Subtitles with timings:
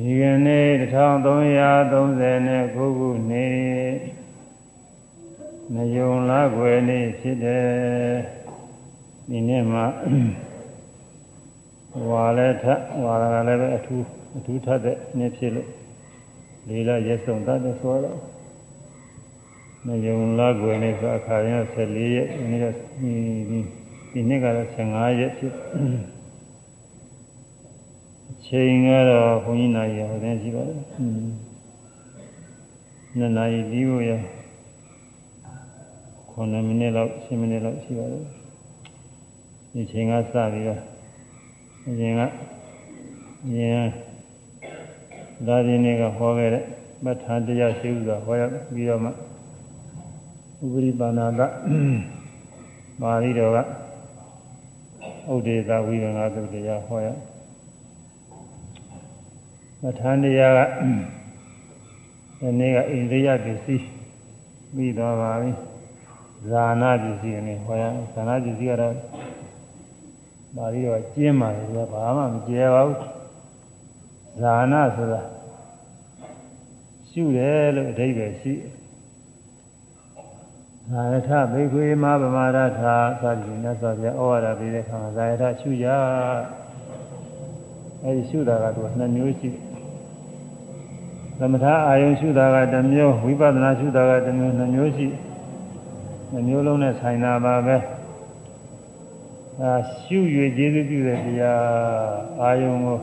[0.00, 3.56] ဒီကနေ့1330ခုခုနှစ်
[5.74, 7.66] နယုံလခွေနေ့ဖြစ်တယ်
[9.30, 9.86] ဒီနေ့မှာ
[12.08, 12.64] ဝါလည်းထ
[13.04, 14.06] ဝါကလည်းပဲအထူး
[14.36, 15.68] အထူးထတဲ့နေ့ဖြစ်လို့
[16.68, 18.18] လေးလရက်ဆုံးတတ်တယ်ဆိုတော့
[19.86, 22.64] နယုံလခွေနေ့ဆိုအခါရင်14ရက်ဒီနေ့က
[24.12, 25.52] ဒီနေ့ကတော့15ရက်ဖြစ်
[28.46, 30.80] ချိန်ကတော့ဘုန်းကြီးနိုင်ရဟိုတည်းရှိပါတယ်။
[33.18, 34.10] နှစ်နာရီပြီးဖို့ရ
[36.30, 38.24] 9မိနစ်လောက်10မိနစ်လောက်ရှိပါတယ်။
[39.72, 40.80] ဒီချိန်ကစပြီးတော့
[41.88, 42.20] အရင်က
[43.56, 43.88] ရင်
[45.46, 46.64] ဒါဒီနေ့ကဟောခဲ့တဲ့
[47.04, 48.42] မထာတရားရှိဥစွာဟောရ
[48.74, 49.12] ပြီးတော့မှဥ
[50.72, 51.40] ပရိပါဏာက
[53.02, 53.58] ပါဠိတော်က
[55.32, 57.08] ဥဒေသဝိရဏသုတရားဟောရ
[59.82, 60.60] မထန်တရားက
[62.40, 63.86] ဒီနေ့ကအိန္ဒိယပစ္စည်း
[64.74, 65.50] ပြီးတော့ပါပြီ
[66.50, 68.94] ဇာနာပစ္စည်းအနေဟောရဇာနာပစ္စည်းကတော့
[70.56, 73.00] ပါဠိတော်ကျင်းပါတယ်ကွာဘာမှမကျဲပါဘူး
[74.40, 75.22] ဇာနာဆိုတာ
[77.10, 78.54] ရှုတယ်လို့အဓိပ္ပာယ်ရှိ
[80.90, 85.86] သာယထဘိက္ခွေမဗမာရထာသာတိမြတ်စွာဘုရားဩဝါဒပေးတဲ့အခါမှာသာယထရှုရ
[88.06, 89.62] အဲဒီရှုတာကတော့နှစ်မျိုးရှိတယ်
[91.38, 95.06] သမထအာယုံရှုတာကတစ်မျိုးဝိပဿနာရှုတာကတစ်မျိုးနှစ်မျိုးရှိ
[96.32, 97.76] နှစ်မျိုးလုံးနဲ့ဆိုင်တာပါပဲ
[99.62, 100.18] အာရှု၍
[100.56, 101.60] ကျေးဇူးပြုတဲ့တရား
[102.40, 102.98] အာယုံကို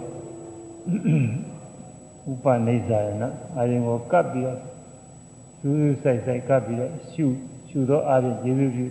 [2.32, 3.24] ဥပနိစ္စရဏ
[3.58, 4.60] အာယုံကိုကပ်ပြီးတော့
[5.60, 7.26] စူးစူးဆိုင်ဆိုင်ကပ်ပြီးတော့ရှု
[7.70, 8.86] ရှုသောအာဖြင့်ကျေးဇူးပြု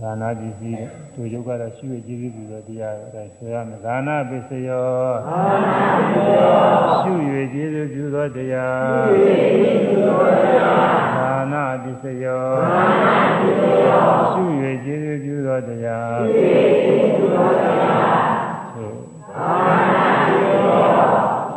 [0.00, 0.80] ဒါနာပစ္စည်း
[1.14, 4.88] တို့ယုတ်ကတော့ရှုရကျေးဇူးပြုတော့တရားအဲဆိုရမယ်ဒါနာပစ္စယော
[5.26, 5.76] ဒါနာ
[6.08, 6.58] ပစ္စယော
[7.00, 18.26] ရှုရကျေးဇူးပြုသောတရားရှုရကျေးဇူးပြုသောတရားဒါနာပစ္စယောဒါနာပစ္စယောရှုရကျေးဇူးပြုသောတရားရှုရကျေးဇူးပြုသောတရား
[18.74, 18.94] သို့
[19.32, 20.80] ဒါနာပစ္စယော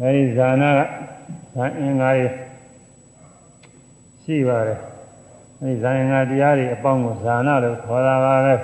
[0.00, 0.80] အဲဒီဇာနာက
[1.54, 2.28] ဇာအင်္ဂါတွေ
[4.22, 4.80] ရှိပါတယ်
[5.60, 8.54] အဲဒီဇာအင်္ဂါ တရားတွေအပေါင်းကိုဇာနာလို့ခေါ်တာပါပဲ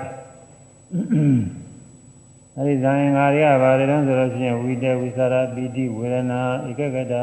[2.57, 7.15] အဲဒီဇာအင်္ဂါတွေကပါတယ်တော့ဆိုလို့ရှိရင်ဝိတေဝိသရာပိတိဝေဒနာဧကဂတ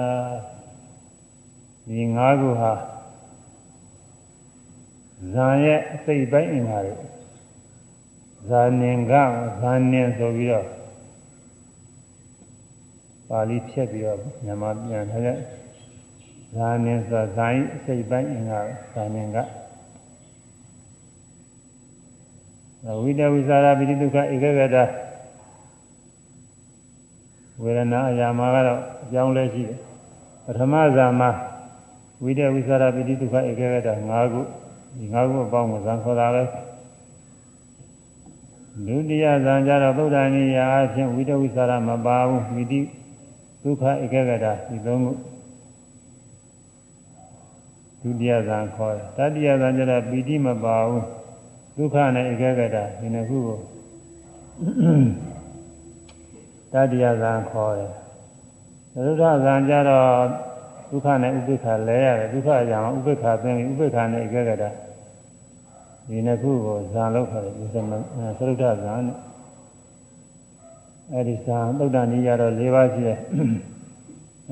[1.88, 2.74] ဒီ၅ခုဟာ
[5.34, 6.96] ဇာရဲ့အစိတ်ပိုင်းအင်္ဂါတွေ
[8.50, 9.14] ဇာနင်္ဂ
[9.62, 10.68] ဇာနင်ဆိုပြီးတော့
[13.30, 15.38] ပါဠိဖြတ်ပြီးတော့မြန်မာပြန်ထားတဲ့
[16.56, 18.60] ဇာနင်ဆိုဇာရင်အစိတ်ပိုင်းအင်္ဂါ
[18.94, 19.38] ဇာနင်္ဂ
[23.02, 24.78] ဝိတဝိသရာပိတိဒုက္ခဧကဂတ
[27.62, 29.80] ဝေဒနာအရာမှာကတော့အကြောင်းလဲရှိတယ်
[30.46, 31.30] ပထမဇာမှာ
[32.24, 34.42] ဝိတဝိသရာပိတိဒုက္ခဧကဂတ၅ခု
[34.98, 36.44] ဒီ၅ခုအပေါင်းကိုဇံခေါ်တာပဲ
[38.88, 42.82] ဒုတိယဇံကြတော့သုဒ္ဓနိယအဖြစ်ဝိတဝိသရာမပါဘူးမိတိ
[43.64, 45.14] ဒုက္ခဧကဂတဒီသုံးခု
[48.02, 51.25] ဒုတိယဇံခေါ်တယ်တတိယဇံကြတော့ပိတိမပါဘူး
[51.78, 53.60] ဒုက္ခနဲ့ဧကဂတဒီနှစ်ခုကို
[56.74, 57.92] တတိယဇံခေါ်တယ်
[58.94, 60.10] သရုဒ္ဓဇံကြတော့
[60.90, 64.64] ဒုက္ခနဲ့ဥပိ္ပခာလဲရတယ်ဒုက္ခအရာမှာဥပိ္ပခာသိရင်ဥပိ္ပခာနဲ့ဧကဂတ
[66.10, 69.18] ဒီနှစ်ခုကိုဇာလောက်ခေါ်တယ်ဒီသမသရုဒ္ဓဇာနဲ့
[71.14, 73.20] အဲဒီဇာသုဒ္ဓနိယတော့၄ပါးရှိတယ်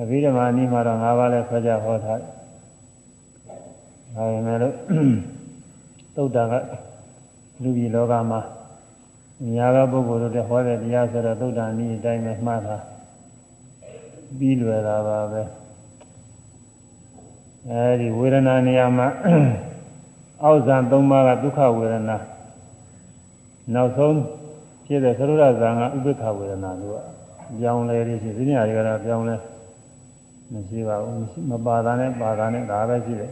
[0.02, 2.30] အဘိဓမ္မာနိမှာတော့၅ပါးလဲခွဲခြားဟောထားတယ်
[4.16, 4.76] ဒါပေမဲ့လို့
[6.16, 6.54] သုဒ္ဓက
[7.64, 8.42] လူကြီးလောကမှာ
[9.56, 12.78] ညာကပုဂ္ဂိုလ်တို့တဲ့ဟောတဲ့တရားဆိုတော့သုဒ္ဓနိအတိုင်းပဲမှားတာ
[14.38, 15.42] ပြီးလွယ်တာပါပဲ
[17.70, 19.08] အဲဒီဝေဒနာနေရာမှာ
[20.44, 22.18] အောက်ဇံ၃ပါးကဒုက္ခဝေဒနာ
[23.74, 24.18] နောက်ဆုံး
[24.86, 26.98] ဖြစ်တဲ့သရုဒ္ဓဇံကဥပိ္ပခဝေဒနာတို့က
[27.62, 29.36] ကြောင်းလဲလေးရှိဒီနေရာတွေကတော့ကြောင်းလဲ
[30.52, 33.32] မရှိပါဘူးမပါတာနဲ့ပါတာနဲ့ဒါပဲရှိတယ်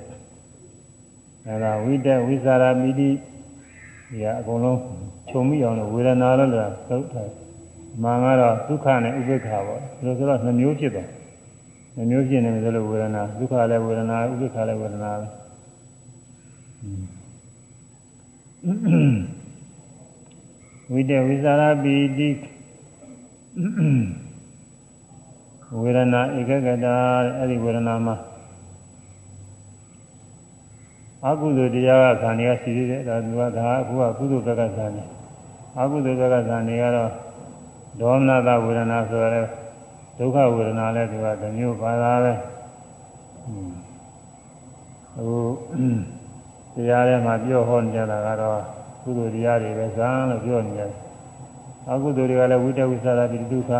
[1.47, 3.09] အဲဒါဝိတဝိသရာမိတိ
[4.11, 4.79] ဒီကအကုန်လုံး
[5.29, 7.29] ခြုံမိအောင်လို့ဝေဒနာလို့လည်းသုတ်တယ်
[8.03, 11.09] မာကတော့ဒုက္ခနဲ့ဥပိ္ပခပေါ့ဒီလိုဆိုတော့နှမျိုးဖြစ်သွား
[11.97, 15.27] နှမျိုးဖြစ်နေတယ်လို့ဝေဒနာဒုက္ခလည်းဝေဒနာဥပိ္ပခလည်းဝေဒနာပဲ
[20.91, 22.29] ဝိတဝိသရာပိတိ
[25.81, 26.95] ဝေဒနာဧကဂတာ
[27.37, 28.15] အဲ့ဒီဝေဒနာမှာ
[31.27, 35.03] အကုသိုလ်တရားကဇာနေကရှိသေးတယ်ဒါသူကဒါအခုကကုသိုလ်ဘက်ကဇာနေ
[35.79, 37.11] အကုသိုလ်ဘက်ကဇာနေကတော့
[37.99, 39.41] ဒေါမနတဝေဒနာဆိုရဲ
[40.17, 42.33] ဒုက္ခဝေဒနာလည်းသူကတစ်မျိုးပါတာပဲ
[45.17, 45.37] အခု
[46.75, 48.59] တရားထဲမှာပြောဟောနေကြတာကတော့
[49.03, 50.91] ကုသိုလ်တရားတွေပဲဇာလို့ပြောနေတယ်
[51.89, 53.71] အကုသိုလ်တွေကလည်းဝိတဝိသရာတိဒုက္ခ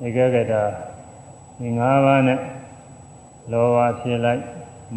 [0.00, 0.54] အဲဧကဂတ
[1.58, 2.38] ဒီ၅ပါးနဲ့
[3.52, 4.42] လောဘဖြစ်လိုက်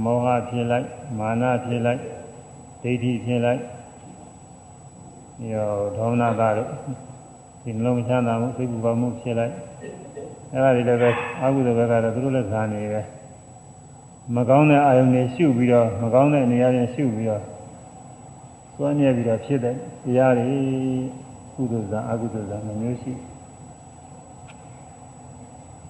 [0.04, 0.88] မောဟဖြစ်လိုက်
[1.20, 2.02] မာနဖြစ်လိုက်
[2.84, 3.62] ဒိဋ္ဌိဖြစ်လိုက်
[5.54, 6.70] ရောဒေါမနတာတို့
[7.64, 9.54] ဒီနှလုံးချမ်းသာမှုသိပ္ပံမှုဖြစ်လိုက်
[10.54, 11.10] အဲ့ဒါတွေလည်းပဲ
[11.42, 13.02] အကုသိုလ်ဘက်ကတော့သူတို့လည်းဇာနေပဲ
[14.36, 17.44] မကောင်းတဲ့အာယုန်တွေရှုပြီးတော့မကောင်းတဲ့နေရာတွေရှုပြီးတော့
[18.76, 20.50] စွန့်မြဲပြီးတော့ဖြစ်တဲ့တရားတွေ
[21.56, 23.12] ကုသိုလ်ဇာအကုသိုလ်ဇာမျိုးရှိ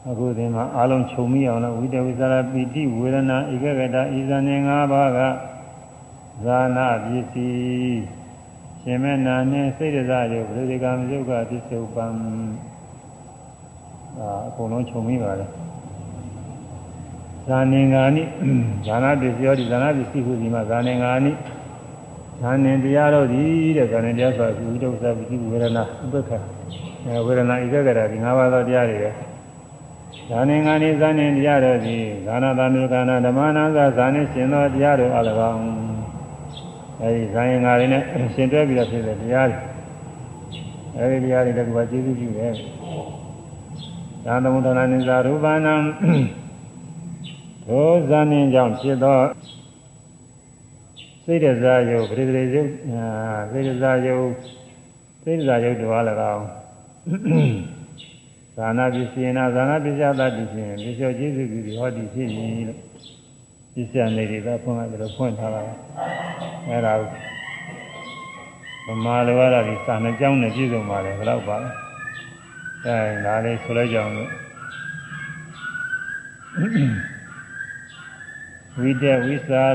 [0.09, 5.19] အခုဒီမှာအလုံးခြုံမိအောင်လို့ဝိတဝိသရာပိတိဝေဒနာဧကဂတဤဇာနေ၅ပါးက
[6.44, 8.01] ဇာနာပစ္စည်း
[8.81, 12.13] ရှင်မနာနဲ့စိတ်ရဇယုတ်ဘုရေကံယုတ်ကပစ္စုပန်
[14.19, 15.45] အာအကုန်လုံးခြုံမိပါလေ
[17.47, 18.24] ဇာနေငါနိ
[18.86, 21.31] ဇာနာပစ္စည်းရောဒီဇာနာပစ္စည်းဟုဒီမှာဇာနေငါနိ
[22.42, 23.44] ဇာနေတရားတို့ဒီ
[23.77, 26.31] တဲ့ဇာနေတရားဆိုတာဝိတဝိသရာပိတိဝေဒနာဥပ္ပခ
[27.06, 29.12] အဲဝေဒနာဧကဂတဒီ၅ပါးသောတရားတွေပဲ
[30.33, 35.60] ဇာနေငါနိဇာနေတရားတို့သည်ဇာနာတမေကနာဓမ္မနာဇာဇာနေရှင်သောတရားတို့အလကောင်
[37.01, 38.04] အဲဒီဇာရင်ငါတွေနဲ့
[38.36, 39.60] ရှင်တွဲပြီးတော့ဖြစ်တဲ့တရားတွေ
[40.98, 42.54] အဲဒီတရားတွေလည်းဒီမှာကျေးဇူးပြုတယ်
[44.25, 45.75] သာသမုဒ္ဒနာနိဇာရူပနာ
[47.68, 49.19] သောဇာနေကြောင့်ဖြစ်သော
[51.24, 52.63] စိတ်ရဇာယုပရိသေယု
[53.51, 54.18] စိတ်ရဇာယု
[55.24, 56.42] စိတ်ရဇာယုတို့အလကောင်
[58.57, 62.80] သာနာပစ္စည်းနာသာနာပစ္စယတတ်ဖြစ်ရင်ဒီကျော်ကျေးဇူးပြုပြီးဟောဒီဖြစ်ပြီလို့
[63.74, 65.62] ပစ္စယနေတွေသာဖွင့်လိုက်ပြီးတော့ဖွင့်ထားတာ
[66.69, 66.94] အဲဒါ
[68.88, 71.69] ဗမာလိုရတာဒီစာနှစ်ကြောင်းနဲ့ပြည့်စုံပါလေဘယ်တော့ပါလဲ
[72.86, 74.30] အဲဒါလေးဆိုလိုက်ကြအောင်လို့
[78.80, 79.65] ဝိတဝိသရာ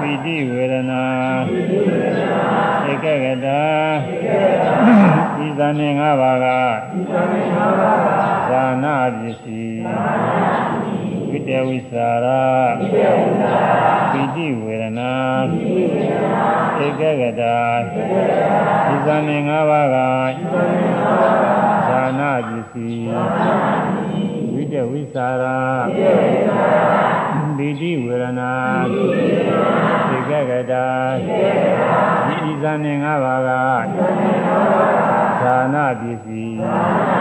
[0.00, 1.04] ဝိတိဝေဒနာ
[2.90, 5.21] ဧကဂတာ
[5.62, 6.46] ဤသန်နေ၅ပါးက
[8.48, 9.80] ဇာနာပစ္စည်း
[11.30, 12.42] ဝိတဝိသရာ
[14.12, 15.14] ဝိတိဝေဒနာ
[16.84, 17.58] ဧကဂတာ
[18.94, 19.96] ဤသန်နေ၅ပါးက
[21.88, 23.06] ဇာနာပစ္စည်း
[24.72, 25.58] တဝိသရာ
[27.56, 28.40] ပိတိဝေရဏ
[30.08, 30.86] သိကကတာ
[32.26, 35.11] ဒီဤဇာနေ၅ပါးက
[35.42, 37.11] ဌာနပစ္စည်း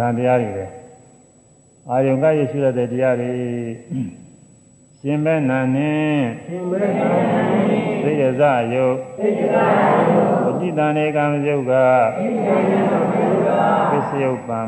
[0.00, 0.66] သံတရားတွေလေ
[1.90, 3.32] အာယုံကရရှိရတဲ့တရားတွေ
[5.00, 5.94] ရှင်မဲနာနေ
[6.46, 8.42] ရှင်မဲနာနေသိရဇ
[8.72, 8.86] ယု
[9.18, 12.90] သိရဇယုဝတိတန်ေကံယုကသိရဇယု
[13.90, 14.60] ပစ္စယုပံ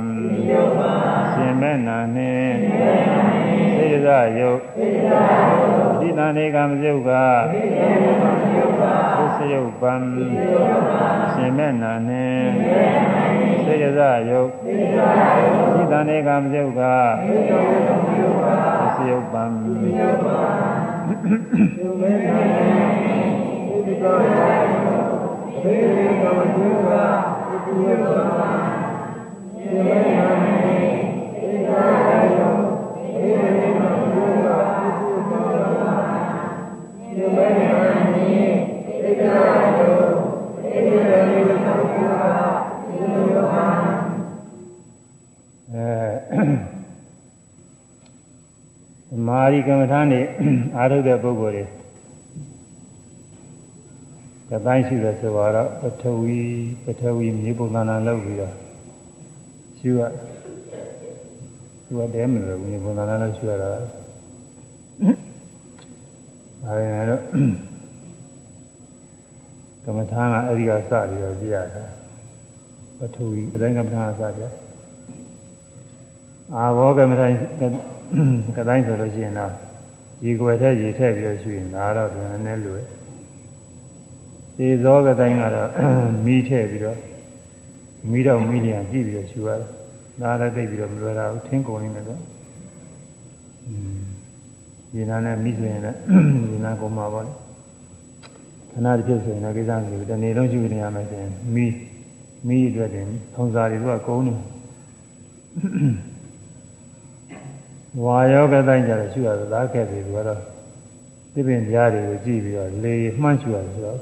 [1.33, 2.33] ရှင်မဲနာနေ
[3.77, 4.09] သိရဇ
[4.39, 7.11] ယုသိရဇယုဝတိတန်ေကံယုက
[7.53, 8.65] သိရဇယု
[9.17, 9.95] ပစ္စယုပံ
[11.33, 13.32] ရှင်မဲနာနေသိရဇယု
[14.43, 16.81] တ်အจิตနေကံယုတ်က
[18.81, 22.39] ပစ္စယုတ်ပံသုမေနံ
[23.71, 24.29] ဥဒိကောယ
[25.63, 27.05] သေရေကမတုကာ
[27.49, 32.32] ပု
[49.27, 50.21] မာရီကမ္မထာနေ
[50.77, 51.65] အာထုတ်တဲ့ပုဂ္ဂိုလ်တွေ
[54.51, 56.41] ကတိုင်းရှိတယ်ဆိုတော့ပထဝီ
[56.85, 58.55] ပထဝီမြေပုံသဏ္ဍာန်လောက်ပြီးတော့
[59.79, 60.01] ရှုရ
[61.85, 63.71] သူကတဲမလို့မြေပုံသဏ္ဍာန်လောက်ရှုရတာ
[66.65, 67.23] အဲဒါတော့
[69.85, 71.85] ကမ္မထာကအဲဒီကစပြီးတော့ကြည့်ရတာ
[72.99, 74.43] ပထဝီအတိုင်းကမ္မထာကစကြ
[76.55, 77.27] အာဘောကမ္မထာ
[78.57, 79.53] ကတိုင်းဆိုလို့ရှိရင်တော့
[80.25, 82.85] ရေကွယ်ထက်ရေထက်ပြီးတော့ရှိရင်ဒါတော့နည်းနည်းလွယ်
[84.57, 85.71] ဒီဇောကတိုင်းကတော့
[86.25, 86.99] မိထည့်ပြီးတော့
[88.11, 89.69] မိတော့မိလျံကြည့်ပြီးတော့ရှူရတယ်
[90.21, 92.21] ဒါလည်းသိပြီးတော့မလွယ်တာဘူးထင်းကုန်နေတယ်တော့
[94.95, 95.99] ရေနာနဲ့မိဆိုရင်လည်း
[96.51, 97.33] ရေနာကုန်မှာပါလေ
[98.71, 101.67] ခဏတစ်ပြည့်ဆိုရင်လည်းကိစ္စမရှိဘူးတနေ့လုံးရှူနေရမယ်ဆိုရင်မိ
[102.47, 104.35] မိအတွက်တင်ထုံစားတွေကကုန်နေ
[108.01, 110.41] ဝါယောကတိုင်းကြတော့ရှူရတယ်လားခဲ့တယ်သူကတော့
[111.33, 113.99] သစ်ပင်ကြားတွေကိုကြည့်ပြီးတော့လေမှန်းရှူရတယ်ဆိုတော့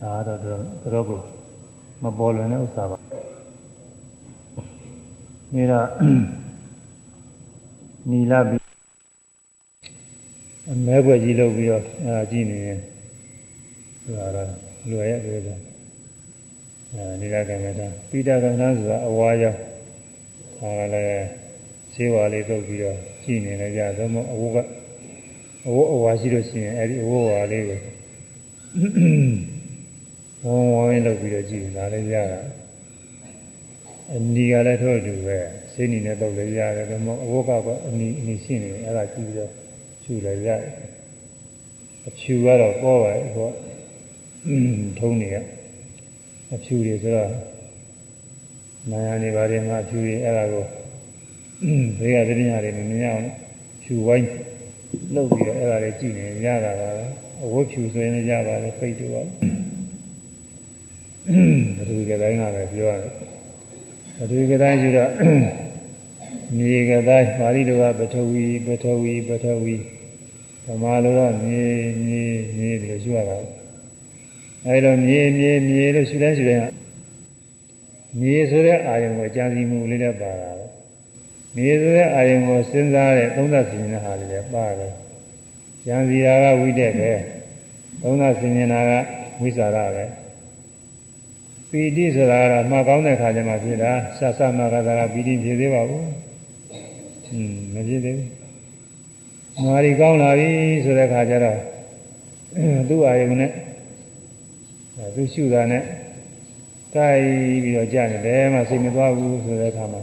[0.00, 0.60] ဒါတော့တော့
[0.94, 1.20] တော့ကို
[2.02, 2.98] မပေါ်လွင်တဲ့ဥစ္စာပါ
[5.54, 5.86] နေတော့
[8.10, 8.62] နီလာပြီး
[10.70, 12.78] အမဲဘွက်ကြီးလုပ်ပြီးတော့အဲကြည့်နေရင်
[14.16, 14.48] ဒါတော့
[14.90, 15.50] လွယ်ရဲ့ပြောကြ
[16.92, 19.58] အဲနီလာကံကတာပိဋကံကဆိုတာအဝါရောက်
[20.58, 21.28] ဒါကလည်း
[21.94, 24.56] ဈေးဝါလေးလုပ်ပြီးတော့ကြည့်နေလည်းကြသုံးမအဝတ်က
[25.68, 27.78] အဝတ်အဝါရှိလို့ရှိရင်အဲဒီအဝတ်ဝါလေးကို
[30.44, 32.40] ဝုံဝိုင်းလုပ်ပြီးတော့ကြည့်လာလည်းရတာ
[34.14, 35.38] အနီကလည်းထို့အတူပဲ
[35.72, 39.50] စိတ်နီနဲ့တော့လည်းရတယ်ဒါမှမဟုတ်အဝတ်ကအနီအနီရှင်းနေတယ်အဲ့ဒါကြည့်ပြီးတော့
[40.02, 40.62] ရှူလည်းရတယ်
[42.08, 43.50] အဖြူကတော့ပေါ်ပါဟော
[44.98, 45.36] ထုံးနေရ
[46.54, 47.30] အဖြူတွေဆိုတော့
[48.90, 50.64] နာယနေပါတယ်မှာအဖြူတွေအဲ့ဒါကို
[51.98, 53.24] ဘေးကသတိရတယ်မမြင်အောင်
[53.82, 54.28] ဖြူဝိုင်း
[55.14, 57.04] လုပ်ပြီးတော့အဲ့ဒါလေးကြည့်နေရတာပါပဲ
[57.44, 59.24] အဝတ်ဖြူဆိုရင်လည်းရပါတယ်ဖိတ်တူပါဘ
[61.80, 63.12] ယ်သူကတိုင်းကလည်းပြောရတယ်
[64.16, 65.10] ဘယ်သူကတိုင်းယူတော့
[66.56, 69.76] မြေကတိုင်းပါဠိတော်ကပထဝီပထဝီပထဝီ
[70.64, 71.64] ဓမ္မလိုတော့မြေ
[72.06, 72.22] မြေ
[72.56, 73.38] မြေလို့ယူရတာ
[74.66, 76.64] အဲလိုမြေမြေမြေလို့ရှုတိုင်းရှုတိုင်းက
[78.20, 80.59] မြေဆိုတဲ့အာယုံကိုကြာစီမှုလေးနဲ့ပါတာ
[81.55, 84.93] မြေဆိုတဲ့အာယုံကိုစဉ်းစားတဲ့သုံးသပ်စီရင်တဲ့ဟာလေးလည်းပါတယ်
[85.85, 87.11] ကြာစီတာကဝိတက်ပဲ
[88.01, 88.91] သုံးသပ်စီရင်တာက
[89.41, 90.05] ဝိสารပဲ
[91.69, 96.03] ပီတိဆိုတာကတော့မှတ်ကောင်းတဲ့ခါကျမှဖြစ်တာဆဆမကသာကပီတိဖြစ်သေးပါဘူး။
[97.27, 98.29] ဟွန်းမဖြစ်သေးဘူး။
[99.63, 100.49] မာရီကောင်းလာပြီ
[100.83, 101.59] ဆိုတဲ့ခါကျတော့
[102.89, 103.51] သူ့အာယုံနဲ့
[105.15, 105.83] သူရှုတာနဲ့
[106.93, 107.19] တိုက်
[107.63, 110.01] ပြီးတော့ကြာနေတယ်မှစိတ်မသွားဘူးဆိုတဲ့အခါမှာ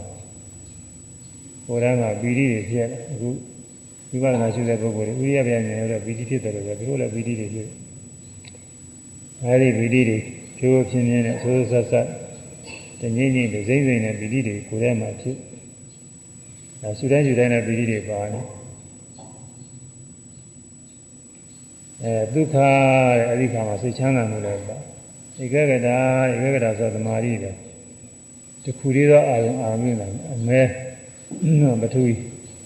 [1.68, 3.28] ဟိုတန်းကပီတိတွေဖြစ်အခု
[4.10, 7.68] ဝိပဿနာရှုတဲ့ပုဂ္ဂိုလ်တွေဥရိယပြန်နေတော့ပီတိဖြစ်တယ်လို့ပဲသူတို့လည်းပီတိတွေဖြစ်
[9.44, 10.18] အဲဒီပီတိတွေ
[10.58, 12.06] ကျိုးပြင်းပြင်းနဲ့ဆိုးဆိုးဆက်ဆက်
[13.00, 15.36] တငိမ့်ငိမ့်ဒစိမ့်စိမ့်နဲ့ပီတိတွေကိုယ်ထဲမှာဖြစ်
[16.82, 18.40] ဒါရှုတိုင်းရှုတိုင်းနဲ့ပီတိတွေပါနေ
[22.02, 24.76] အဲဒုက္ခတဲ့အဲဒီခါမှာစိတ်ချမ်းသာမှုလည်းပါ
[25.42, 25.98] ဧကဂတာ
[26.44, 27.50] ဧကဂတာဆိုသမာဓိပဲ
[28.64, 30.62] တခုလေးတော့အာရုံအာမြင်လာအမဲ
[31.82, 32.12] ပထဝီ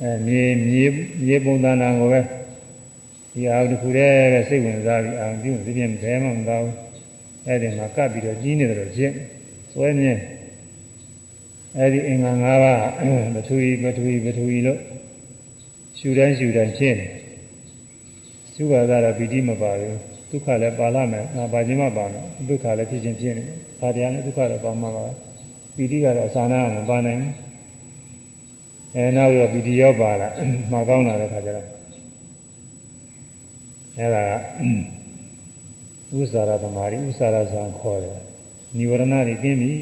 [0.03, 0.85] အဲမြေမြေ
[1.25, 2.21] မြေပုံသဏ္ဍာန်ကိုပဲ
[3.35, 6.77] ဒီအာရုံတခုတည်းပဲစိတ်ဝင်စားပြီးအာရုံပြုဒီပြင်ဘယ်မှမကောင်းဘူး
[7.47, 9.15] အဲ့ဒီမှာကပ်ပြီးတော့ကြီးနေတယ်လို့ကျင့်
[9.73, 10.15] စွဲမြဲ
[11.77, 12.81] အဲ့ဒီအင်္ဂါ၅ပါး
[13.35, 14.79] ပထဝီပထဝီပထဝီလို့
[15.99, 17.11] ရှူတိုင်းရှူတိုင်းရှင်းတယ်
[18.55, 19.99] ရှုပါကတော့ပီတိမပါဘူး
[20.31, 25.07] ဒုက္ခလည်းပါလာမယ်ငါပါခြင်းမပါတော့ဒုက္ခလည်းဖြစ်ခြင်းဖြစ်နေတယ်ဒါတရားလည်းဒုက္ခလည်းပါမှာပါ
[25.77, 27.52] ပီတိကတော့အစာနာမပါနိုင်ဘူး
[28.96, 30.30] အဲနောက်ရောပီတိရောပါလာ
[30.72, 31.68] မှာကောင်းလာတဲ့ခါကျတော့
[33.98, 34.24] အဲဒါ
[36.10, 38.20] ကဥစ္စာရသမารိဥစ္စာရဇံခေါ်တယ်
[38.78, 39.74] និဝရဏတွေကျင်းပြီ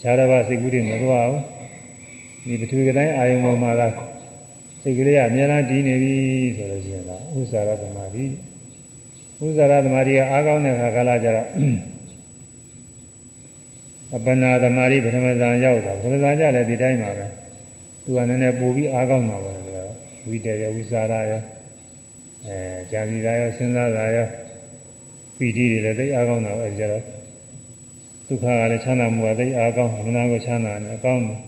[0.00, 1.42] ခြားတစ်ပါးစိတ်ကူးတွေမသွားဘူး
[2.48, 3.82] ဒီပထဝီကတိုင်းအာယုံပေါ်မှာက
[4.82, 6.14] စိတ်ကလေးကအများအားတည်နေပြီ
[6.56, 8.24] ဆိုလို့ရှိရင်တော့ဥစ္စာရသမารိ
[9.42, 11.48] ဥစ္စာရသမารိကအားကောင်းတဲ့ခါကလာကြတော့
[14.16, 17.26] အပနာသမารိပထမဇန်ရောက်တာပထမဇန်ကြလည်းဒီတိုင်းပါပဲ
[18.05, 19.61] သူကနည်းနည်းပို့ပြီးအားကောင်းတာပါလေ
[20.27, 21.41] ဝိတရဝိစာရရော
[22.45, 22.57] အဲ
[22.91, 24.27] ကြာစီတာရောစဉ်းစားတာရော
[25.37, 27.03] ပီတိတွေလည်းသိအားကောင်းတာပဲကြတော့
[28.27, 31.39] ဒုက္ခကလည်းချမ်းသာမှုကသိအားကောင်းအမှန်ကိုချမ်းသာတယ်အကောင်းတယ်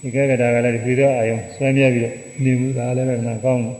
[0.00, 3.76] ဒီကဲကတာကလည်းဒီလိုအာယုံဆွဲမြဲပြီးတော့နေမှုဒါလည်းပဲနာကောင်းတယ်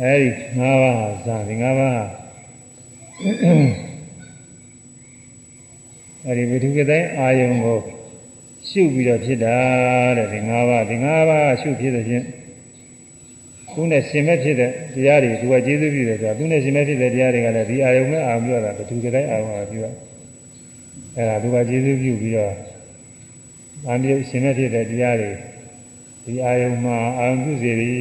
[0.00, 2.04] အဲဒီ၅ပါးဟာဇာဒီ၅ပါးဟာ
[6.26, 7.78] အဲဒီဝိသုကတိုင်းအာယုံကို
[8.70, 9.56] ရှုပြီးတော့ဖြစ်တာ
[10.16, 12.26] တဲ့ဒီ၅ပါးဒီ၅ပါးရှုဖြစ်တဲ့ချင်း
[13.74, 19.90] သူနဲ့ရှင်မဲ့ဖြစ်တဲ့တရားတွေသူကကျေးဇူးပြုတယ်ဆိုတာသူနဲ့ရှင်မဲ့ဖြစ်တဲ့တရားတွေကလည်းဒီအာယုံနဲ့အာရုံပြောတာဘယ်သူကတိုင်းအာရုံအာပြုတာ
[21.16, 22.52] အဲဒါသူကကျေးဇူးပြုပြီးတော့
[23.88, 25.30] အန္တရာယ်ရှင်မဲ့ဖြစ်တဲ့တရားတွေ
[26.24, 27.94] ဒီအာယုံမှာအာယုံပြုစေသည်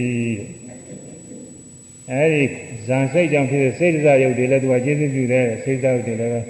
[2.11, 2.43] အဲဒီ
[2.87, 6.45] ဇန်စိတ်ကြောင့်ဖြစ်တဲ့စိတ်ဒဇယုတ်တွေလည်းသူကကျေးဇူးပြုတယ်စိတ်ဒဇယုတ်တွေလည်း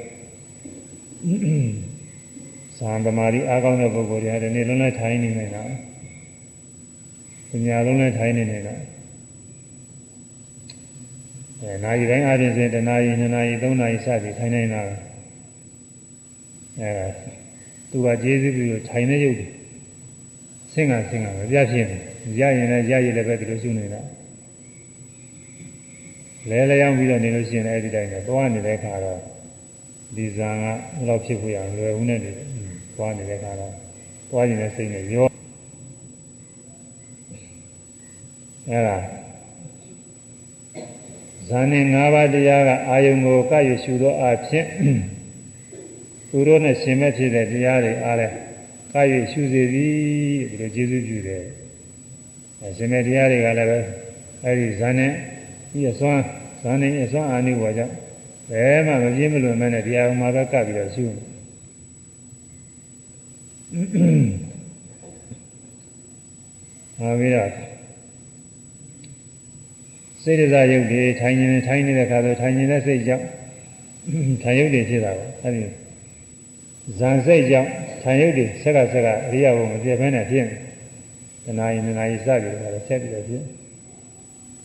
[2.84, 5.64] ဇန်သမารီအားကောင်းတဲ့ပုဂ္ဂိုလ်တွေဟာဒီနေ့လုံးလိုက်ထိုင်နေနေတာ
[7.50, 8.76] ပညာလုံးလိုက်ထိုင်နေနေတာ
[11.62, 14.82] အဲနာရီတိုင်းအားဖြင့်စဉ်တနာရီနှစ်နာရီသုံးနာရီစသည်ထိုင်နေတာ
[16.82, 16.92] အဲ
[17.90, 19.52] သူကကျေးဇူးပြုလို့ထိုင်နေရုပ်တယ်
[20.74, 21.98] ဆင်းကဆင်းကမပြတ်ဖြစ်နေ
[22.40, 24.02] ရရင်လည်းရရည်လည်းပဲဒီလိုရှုနေတာ
[26.50, 29.20] လဲလဲရောက်ပြီးတော့နေလို့ရှိရင်လည်းအဲ့ဒီတိုင်းပဲသွားနေတဲ့ခါတော့
[30.16, 32.32] ဒီဇာကဘယ်လိုဖြစ်ဖို့ရလွယ်ဦးနဲ့နေ
[32.96, 33.74] သွားနေတဲ့ခါတော့
[34.30, 35.28] သွားနေတဲ့စိတ်နဲ့ရော
[38.70, 38.98] အဲ့ဒါ
[41.50, 44.66] ဇာနဲ့၅ပါးတရားကအာယုံကိုကရွရှုသောအဖြစ်
[46.30, 48.28] သူတို့နဲ့ရှင်မဲ့ဖြစ်တဲ့တရားတွေအားလဲ
[48.94, 49.94] ကရွရှုစေသည်
[50.50, 51.44] ဒီလိုကျေးဇူးပြုတယ်
[52.62, 53.80] အဲရှင်မဲ့တရားတွေကလည်းပဲ
[54.44, 55.12] အဲဒီဇာနဲ့
[55.72, 56.22] ဒီအစွမ်း
[56.64, 57.94] ဇာနဲ့အစွမ်းအာနိဘောကြောင့်
[58.52, 61.06] ဘယ်မှမပြင်းမလွန်မဲနဲ့တရားမှာပဲကပ်ပြီးတော့ရှု
[63.74, 67.50] ဟာပြီးတော့
[70.24, 73.26] စိတ်ဒဇယုတ်တွေထိုင်နေထိုင်နေတဲ့ခါဆိုထိုင်နေတဲ့စိတ်ကြောင့်
[74.44, 75.64] ထိုင်ယုတ်တွေဖြစ်တာပဲအဲဒီ
[77.00, 77.70] ဇန်စိတ်ကြောင့်
[78.04, 80.56] ထိုင်ယုတ်တွေဆက်ကဆက်ကအရိယာဘုံမပြည့်ဘဲနဲ့ဖြစ်နေ
[81.46, 83.44] တနာယီနာယီစပြီးတော့ဆက်ပြီးတော့ဖြစ်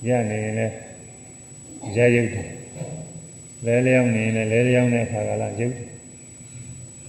[0.08, 0.74] ရနေရင်လည်း
[1.96, 2.46] ရယုတ်တယ်
[3.66, 5.74] လဲလျောင်းနေရင်လည်းလဲလျောင်းတဲ့အခါကလာယုတ်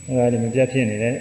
[0.08, 1.15] အဲဒါလည်းမပြတ်ဖြစ်နေတဲ့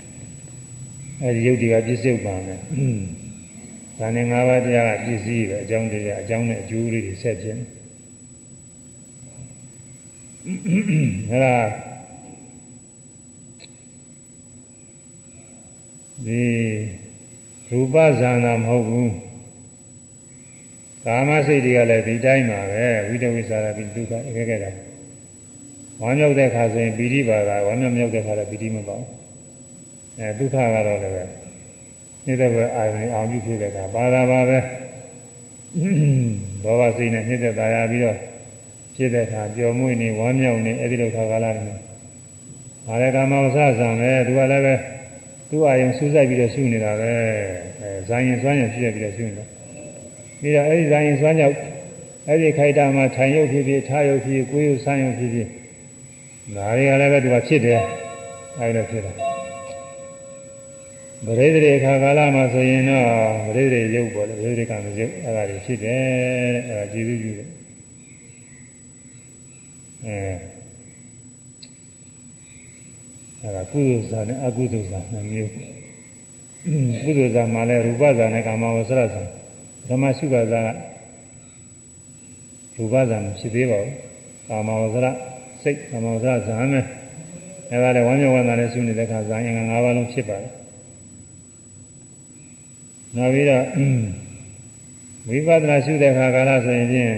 [1.23, 2.61] အဲဒီယုတ်တွေကပြည့်စုံပါမယ်။
[3.99, 7.61] ဒါနဲ့၅ပါးတရားကပြည့်စည်ပဲအကြောင်းတရားအကြောင်းနဲ့အကျိုးလေးတွေဆက်ခြင်း။
[11.31, 11.57] အဲဒါ
[16.27, 16.43] ဒီ
[17.71, 19.09] ရူပဇာနာမဟုတ်ဘူး။
[21.05, 24.71] ကာမစိတ်တွေကလည်းဒီတိုင်းပါပဲဝိတဝိသရာပိဒုက္ခအခက်ခဲတာ။
[26.01, 29.09] ဝမ်းမြောက်တဲ့ခါဆိုရင်ပီတိပါတာဝမ်းမြောက်မြောက်တဲ့ခါတော့ပီတိမပါဘူး။
[30.19, 31.33] အဲဒုက္ခကတော့လည်း
[32.27, 34.59] နေတဲ့ဘက်အာရုံအောင်ပြုဖြစ်တဲ့ကပါတာပါပဲ
[36.63, 38.17] ဘောဘစိတ်နဲ့နှိမ့်သက်သာရပြီးတော့
[38.97, 41.77] ဖြစ်တဲ့အခါပျော်မွေ့နေဝမ်းမြောက်နေအဲ့ဒီလိုခါကာလတွေမှာ
[42.87, 44.75] ဒါလည်းကာမဝဆဆံပဲသူကလည်းပဲ
[45.51, 47.11] သူ့အာယုံစူးစိုက်ပြီးတော့ရှုနေတာပဲ
[47.81, 49.45] အဲဇာယင်စွမ်းရင်ဖြစ်ရပြီးတော့ရှုနေတာ
[50.41, 51.57] ပြီးတော့အဲ့ဒီဇာယင်စွမ်းကြောင့်
[52.27, 55.49] အဲ့ဒီခိုက်တာမှာထိုင်ရုပ်ဖြစ်ဖြစ်ထားရုပ်ဖြစ်ဖြစ်ကိုယ်ရုပ်ဆန်းရုပ်ဖြစ်ဖြစ်
[56.57, 57.81] ဒါတွေကလည်းပဲသူကဖြစ်တယ်
[58.59, 59.28] အဲ့လိုဖြစ်တယ်
[61.27, 63.07] ဗရိဒရေခါကာလမှာဆိုရင်တော့
[63.55, 66.01] ဗရိဒရေရုပ်ပေါ်လေဗရိဒရေကမရုပ်အဲ့ဒါတွေဖြစ်တယ်
[66.55, 67.31] တဲ့အဲ့ဒါကြည့်ပြီးပြီ
[70.07, 70.19] အဲ
[73.41, 75.53] အဲ့ဒါကုသိုလ်ဇာနဲ့အကုသိုလ်ဇာနှစ်မျိုး
[77.05, 79.23] ကုသိုလ်ဇာမှာလည်းရူပဇာနဲ့ကာမဝဆရဇာ
[79.89, 80.69] ဓမ္မရှုကဇာက
[82.77, 83.95] ရူပဇာမရှိသေးပါဘူး
[84.49, 85.07] ကာမဝဆရ
[85.63, 86.85] စိတ်ကာမဝဆရဇာနဲ့
[87.71, 90.58] အဲ့ဒါလည်းဝမ်းမြောက်ဝမ်းသာနဲ့ရှုနေတဲ့အခါဇာရင်၅ပါးလုံးဖြစ်ပါတယ်
[93.17, 93.65] နောက်ပြီးတော့
[95.29, 97.15] ဝိပဿနာရှုတဲ့အခါကာလဆိုရင်ဖြင့်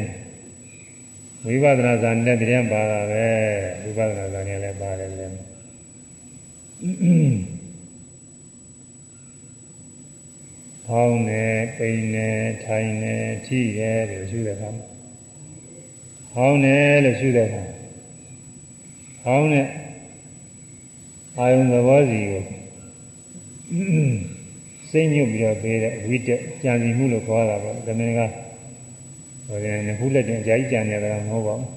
[1.46, 3.26] ဝိပဿနာဇာနဲ့တရားပါတာပဲ
[3.82, 5.26] ဝိပဿနာဇာနဲ့လည်းပါတယ်လေ
[10.86, 11.44] ဟောင်းနေ
[11.76, 12.28] ပိန်နေ
[12.64, 13.14] ထိုင်နေ
[13.46, 14.86] ထိရဲလို့ရှုတဲ့အခါမှာ
[16.34, 17.62] ဟောင်းနေလို့ရှုတဲ့အခါ
[19.24, 19.62] ဟောင်းနေ
[21.38, 22.42] အာယုံသဘောစီကို
[24.90, 28.20] စိတ်ညွတ်ပြီးတော့ပေးတဲ့ဝိတက်ကြံစီမှုလို့ခေါ်တာပေါ့ဒါမင်းက
[29.48, 31.68] ဟိုရင်ခုလက်တင်အကြာကြီးကြံနေကြတာမဟုတ်ပါဘူး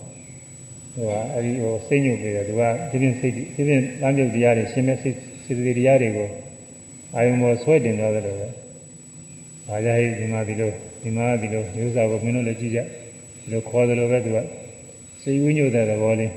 [0.95, 6.29] ဟိုကအဲဒီဟိုစိတ်ညွတ်ပြီးတော့သူကဒီပြင်စိတ်ဒီပြင်လမ်းမြုပ်တရားတွေရှင်မဲ့စိတ်စိတ်တရားတွေကို
[7.15, 8.49] အာယုံပေါ်ဆွဲတင်သွားတယ်လို့ပဲ။
[9.67, 10.71] ဒါကြိုဒီမှာဒီလို
[11.01, 14.37] ဒီမှာဒီလိုမျိုးစားကိုမင်းတို့လည်းကြည့်ကြဒီလိုခေါ်တယ်လို့ပဲသူက
[15.21, 16.31] စိတ်ဝိညွတ်တဲ့သဘောလေး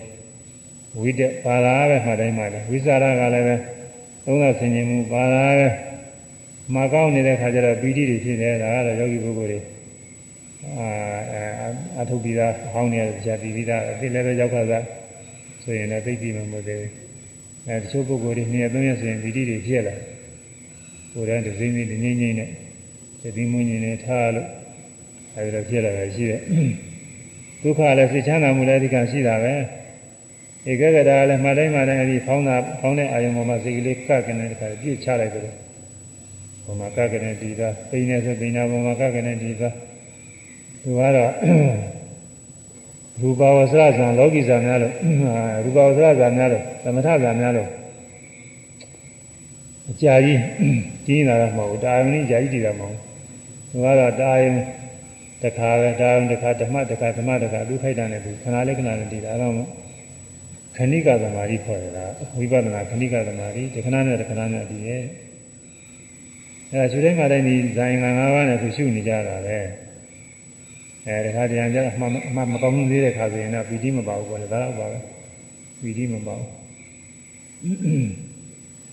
[1.00, 3.54] ဝိတက်ပါလာပဲမှတိုင်းမှလည်းဝိသရာကလည်းပဲ
[4.24, 5.68] သုံးသဆင်ခြင်မှုပါလာပဲ
[6.74, 9.60] မှာကောင်းနေတဲ့ခါကျတော့ပီတိတွေဖြစ်တယ်ဒါကတော့ယောဂီပုဂ္ဂိုလ်တွေ
[10.78, 10.88] အာ
[12.00, 14.78] အထုပ်ပြီးသားဟောင်းနေရကြာပြီးပြီးသားအသိလည်းပဲရောက်ခါသာ
[15.62, 16.92] ဆိုရင်လည်းသိပြီးမှမဟုတ်သေးဘူး
[17.66, 19.94] အဲတချို့ပုဂ္ဂိုလ်တွေနှစ်ရက်သုံးရက်ဆိုရင်ပီတိတွေဖြစ်လာ
[21.12, 22.50] ကိုယ်တည်းတစ်စိမ့်စိမ့်ငိမ့်ငိမ့်နဲ့
[23.20, 24.48] သတိမွင်းနေထားလို့
[25.34, 26.40] အဲဒီတော့ဖြစ်လာတယ်ရှိတယ်
[27.62, 29.54] ဒုက္ခလည်းစိတ်ချမ်းသာမှုလည်းအဓိကရှိတာပဲ
[30.70, 35.65] ဧကဂတာလည်းမှတိုင်းမှတိုင်းအဲဒီဖောင်းတာဖောင်းတဲ့အာယုံပေါ်မှာစိတ်ကလေးကပ်ကနေတခါပြည့်ချလိုက်တယ်
[36.66, 39.68] ဘုံမှာကကနေဒီသာပိနေဆိုပိနာဘုံမှာကကနေဒီသာ
[40.82, 41.32] သူကတော့
[43.20, 44.94] ရူပဝဆရဇံလောကီဇံများလို့
[45.64, 47.68] ရူပဝဆရဇံများလို့သမထဇံများလို့
[49.90, 50.40] အကြာကြီး
[51.06, 53.00] ကြီးလာတာမဟုတ်ဘူးတာယမဏိကြာကြီးတည်တာမဟုတ်ဘူး
[53.70, 54.56] သူကတော့တာယမ
[55.42, 59.52] တခါပဲတာယမတခါဓမ္မတခါဓမ္မတခါလူခိုက်တာနဲ့သူခဏလေးခဏလေးတည်တာတော့
[60.76, 62.04] ခဏိကသမာဓိခေါ်ရတာ
[62.38, 65.02] ဝိပဿနာခဏိကသမာဓိတခဏနဲ့တခဏနဲ့တည်ရဲ့
[66.72, 69.58] အဲဒါရှုတိုင်းမှာတိုင်းဒီဇိုင်ငံ၅ပါးနဲ့သူရှုနေကြတာပဲ
[71.06, 74.98] အဲတခါတရံကျအမှအမှမကောင်းသေးတဲ့ခါဆိုရင်တော့ပီတိမပါဘူးပေါ့လေဒါတော့ပါပဲ
[75.82, 76.48] ပီတိမပါဘူး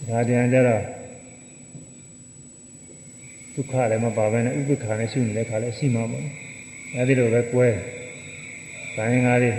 [0.10, 0.82] ဒါတရံကျတော့
[3.54, 6.26] ဒုက္ခလည်းမပါဘဲနဲ့ဥပ္ပခါနဲ့ရှုနေတဲ့ခါလည်းရှိမှာပေါ့
[6.96, 7.68] အဲဒီလိုပဲကွဲ
[8.96, 9.52] ဇိုင်ငံတွေ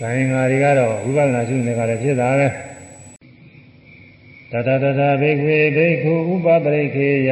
[0.00, 2.48] ဇိုင်ငံတွေကတော့ဝိပဿနာရှုနေတဲ့ခါလည်းဖြစ်တာပဲ
[4.66, 7.30] တတတတဘိက္ခေဘိက္ခုဥပပရိခေယ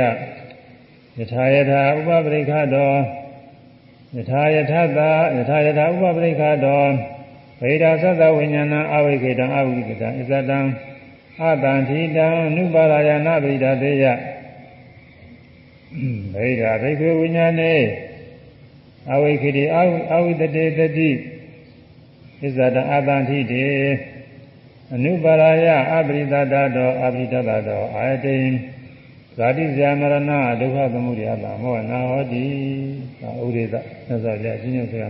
[1.19, 2.93] ယထာယထာဥပပရိခတော
[4.17, 6.85] ယထာယထသာယထာယထာဥပပရိခတော
[7.61, 10.59] ဗေဒသတ္တဝိညာဏအဝိကေတံအဝိကေတံဣဇတံ
[11.43, 14.05] အတံထိတံနုပါရယနာဗိဒတေယ
[16.35, 17.75] ဗေဒဘိက္ခေဝိညာဏေ
[19.13, 19.65] အဝိခေတိ
[20.13, 21.11] အဝိတတေတတိ
[22.41, 23.67] ဣဇတံအတံထိတေ
[24.93, 28.37] အနုပါရယအပရိသတတောအပရိသတတောအာယတိ
[29.37, 32.47] ဇာတိဇာမရဏဒုက္ခသမုဒယတာမောနာဟောတိ
[33.21, 33.75] သာဥရိသ
[34.07, 35.05] သစ္စာပြအချင်းချင်းဆိုရ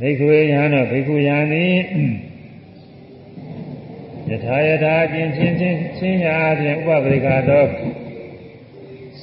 [0.00, 1.74] ဘိက္ခွေယံတော့ဘိက္ခုယံသည်
[4.30, 7.68] ယထာယထာအချင်းချင်းချင်းချင်းရာအပြင်ဥပပရိကတော်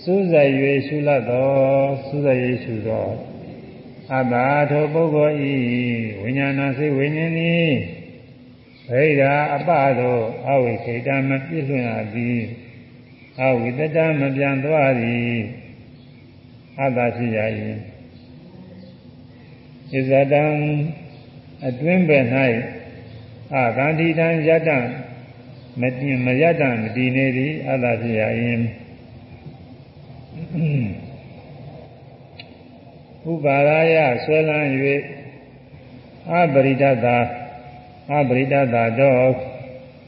[0.01, 0.51] စူးစိုက်၍
[0.87, 3.13] ရှုလတ်တော်စူးစိုက်၍ရှုတော်
[4.13, 4.35] အတ္တ
[4.71, 5.53] ထိုပုဂ္ဂိုလ်ဤ
[6.21, 7.71] ဝိညာဏစိတ်ဝိညာဉ်သည်
[8.91, 9.69] ဗိဓာအပ
[9.99, 10.17] သော
[10.49, 12.39] အဝိခေတမပြည့်လွင်အပ်သည်
[13.41, 15.35] အဝိတတမပြန်သွားသည်
[16.79, 17.39] အတ္တဖြစ်ရ၏
[19.89, 20.43] ဣဇတံ
[21.67, 22.19] အတွင်းပဲ၌
[23.53, 24.77] အာဂန္တိတံယတံ
[25.81, 28.23] မတည်မယတံမတည်နေသည်အတ္တဖြစ်ရ၏
[33.31, 34.67] ဥပါရာယဆွဲလန်း၍
[36.31, 37.17] အပရိဒတာ
[38.13, 39.33] အပရိဒတာတော့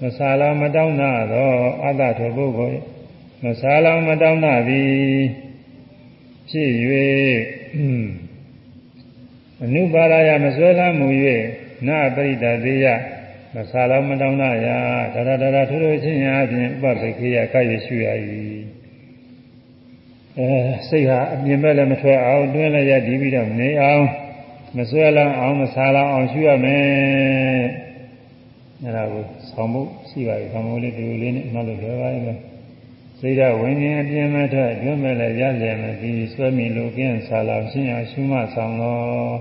[0.01, 2.79] မဆာလောင်မတောင်းနာတော့အတ္တထိုပုဂ္ဂိုလ်
[3.43, 4.91] မဆာလောင်မတောင်းနာသည်
[6.49, 6.71] ဖြစ်၍
[9.63, 11.07] အနုပါရယမဆွဲလမ်းမူ၍
[11.87, 12.85] နာပရိဒသေးယ
[13.55, 14.67] မဆာလောင်မတောင်းနာယ
[15.13, 18.07] ဒါရဒါရထိုးထိုးချင်းရာဖြင့်ဥပပိခေယကရရှိရ၏
[20.37, 20.49] အဲ
[20.87, 24.05] စိတ်ဟာအမြင်မဲ့လည်းမထွက်အောင်တွင်းလည်းရဒီပြီးတော့နေအောင်
[24.77, 27.84] မဆွဲလန်းအောင်မဆာလောင်အောင်ရှုရမယ်
[28.83, 32.37] အဲဒါကိုဆောင်းဖို့ရှိပါပြီဆောင်းဖို့လေးဒီလေးနဲ့မှတ်လို့ရပါရဲ့
[33.19, 39.35] စိတ်ဓာတ်ဝิญဉ်အပြင်းမဲ့ထွက်တွင်းမဲ့လည်းရလည်မယ်ဒီဆွဲမိလို့ကင်းဆာလောင်ရှင်းအောင်ရှုမှဆောင်တော့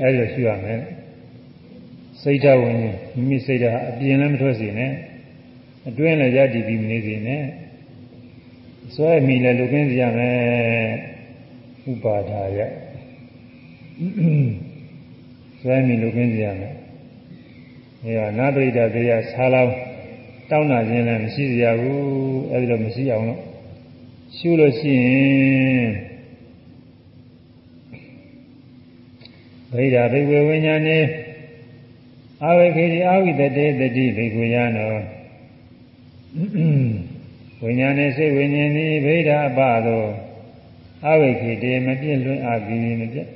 [0.00, 0.80] အဲလိုရှုရမယ်
[2.22, 4.92] စိတ်ဓာတ်ဝิญဉ်မိမိစိတ်ဓာတ်အပြင်းလည်းမထွက်စေနဲ့
[5.88, 7.42] အတွင်းလည်းရတည်ပြီးမနေစေနဲ့
[8.94, 10.38] ဆွဲမိလည်းလူကင်းစီရမယ်
[11.90, 12.60] ဥပါဒါရ
[15.60, 16.74] ဆွဲမိလူကင်းစီရမယ်
[18.06, 19.70] အဲဒါနာပရိဒသေယဆာလောင်
[20.50, 21.98] တောင်းတာခြင်းလည်းမရှိရဘူး
[22.52, 23.40] အဲဒီလိုမရှိအောင်လို့
[24.36, 25.90] ရှုလို့ရှိရင်
[29.74, 31.04] ဗိဓာဘိဝေဝိညာဉ်
[32.44, 34.94] အဝိခေတိအဝိတတေတတိဘိက္ခုယနော
[37.62, 40.04] ဝိညာဉ်နဲ့စိတ်ဝိညာဉ်သည်ဗိဓာအပသော
[41.06, 43.28] အဝိခေတိမပြည့်လွင်အပ်ပြီးမပြတ်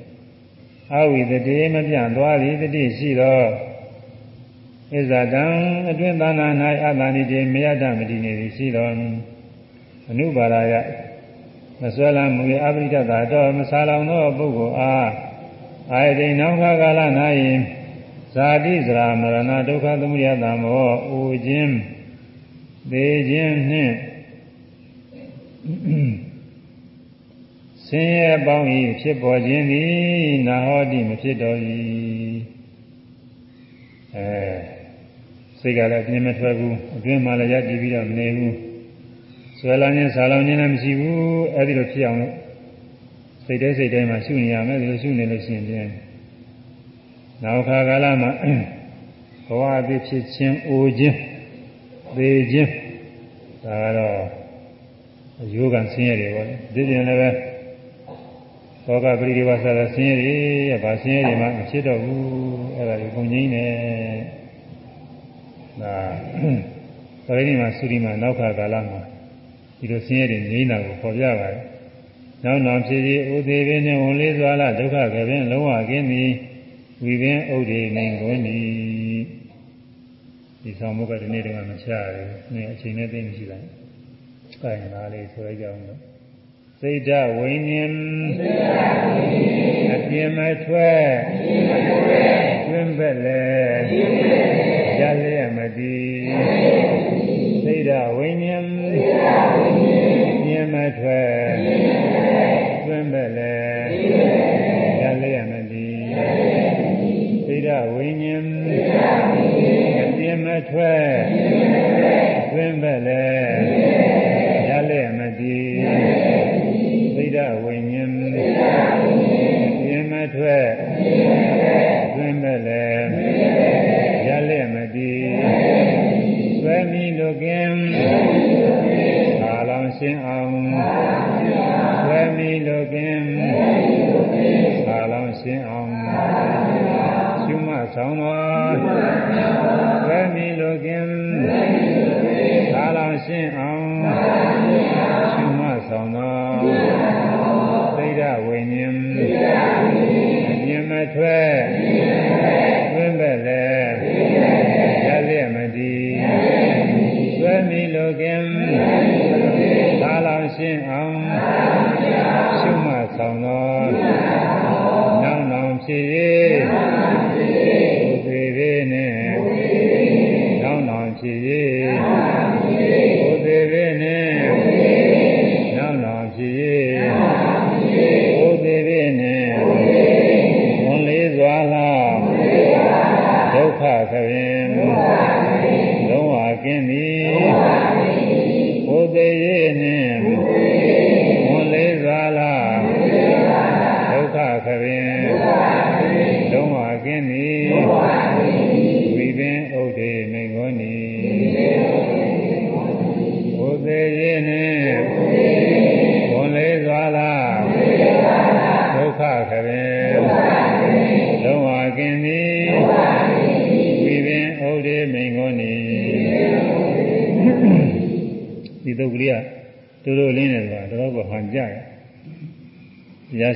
[0.95, 3.39] အဝိတတေမပြန့်သွားသည်တတိရှိသော
[4.91, 5.45] ဣဇတံ
[5.89, 6.47] အတွင်သာနာ၌
[6.83, 8.87] အတ္တနိတိမယတမတိနေသည်ရှိသော
[10.09, 10.73] အနုပါရယ
[11.81, 15.09] မဆွဲလမ်းမူ၏အပရိဒတာတော့မဆာလောင်သောပုဂ္ဂိုလ်အား
[15.93, 16.99] အာယတိနောင်ခါကာလ၌
[18.33, 21.73] ဇာတိဇရာမရဏဒုက္ခသမုဒယတမောအိုခြင်း
[22.91, 23.95] သေခြင်းနှင့်
[27.85, 28.67] ဆင်းရဲပေါင်း၏
[29.01, 29.93] ဖြစ်ပေါ်ခြင်းသည်
[30.47, 31.57] နာဟောတိမဖြစ်တော်၏
[34.15, 34.78] အဲ
[35.61, 38.55] စိတ်ကလည်းအပြင်းမထွက်ဘူးအတွင်းမှာလည်းရတည်ပြီးတော့မနေဘူး
[39.59, 41.17] ဆွဲလာခြင်းဆာလောင်ခြင်းလည်းမရှိဘူး
[41.55, 42.33] အဲဒီလိုဖြစ်အောင်လို့
[43.45, 45.89] စိတ်တိုင်းစိတ်တိုင်းမှာရှုနေရမယ်ဒီလိုရှုနေလို့ရှိရင်
[47.43, 48.31] နောက်ခါကာလမှာ
[49.47, 51.17] ဘဝအဖြစ်ဖြစ်ခြင်းအိုခြင်း
[52.15, 52.71] သေခြင်း
[53.63, 54.17] ဒါကတော့
[55.41, 57.29] အယိုးကဆင်းရဲတွေပေါ့လေဒီပြင်လည်းပဲ
[58.85, 60.35] သောကပရိဒီဝဆရာဆင်းရဲတွေ
[60.83, 62.21] ဗာဆင်းရဲတွေမှမဖြစ်တော့ဘူး
[62.75, 63.65] အဲ့ဒါကိုပုံငိမ့်နေ
[65.81, 65.95] ဒါ
[67.25, 69.01] ပရိဒီမှာသုရိမှာနောက်ခါကာလမှာ
[69.79, 71.63] ဒီလိုဆင်းရဲတွေငိမ့်တာကိုပေါ်ပြပါတယ်
[72.43, 76.31] နောက်နောက်ဖြစ်ပြီးဥသေးပင်နဲ့ဝန်လေးစွာလာဒုက္ခကပင်လုံးဝကင်းသည်
[77.03, 78.63] ဝိပင်ဥဒိနိုင်ကုန်သည်
[80.63, 83.65] ဒီဆောင်မှုကဒီနေ့တည်းကမချရတယ်။နည်းအချိန်နဲ့သိမရှိလိုက်။
[84.61, 85.99] ကိုင်လာလေးဆိုရကြအောင်လို့
[86.79, 87.93] စိတ်ဓာဝိညာဉ်
[89.95, 91.05] အပြင်းမထွက်
[92.67, 93.41] တွင်ပဲ့လေ
[93.91, 94.78] ရလျက်မ
[96.29, 96.41] တည်
[97.63, 98.65] စိတ်ဓာဝိညာဉ်
[100.43, 101.37] ပြင်းမထွက်
[102.85, 103.57] တွင်ပဲ့လေ
[105.01, 106.03] ရလျက်မတည်
[107.45, 108.45] စိတ်ဓာဝိညာဉ်
[110.01, 111.18] အပြင်းမထွက်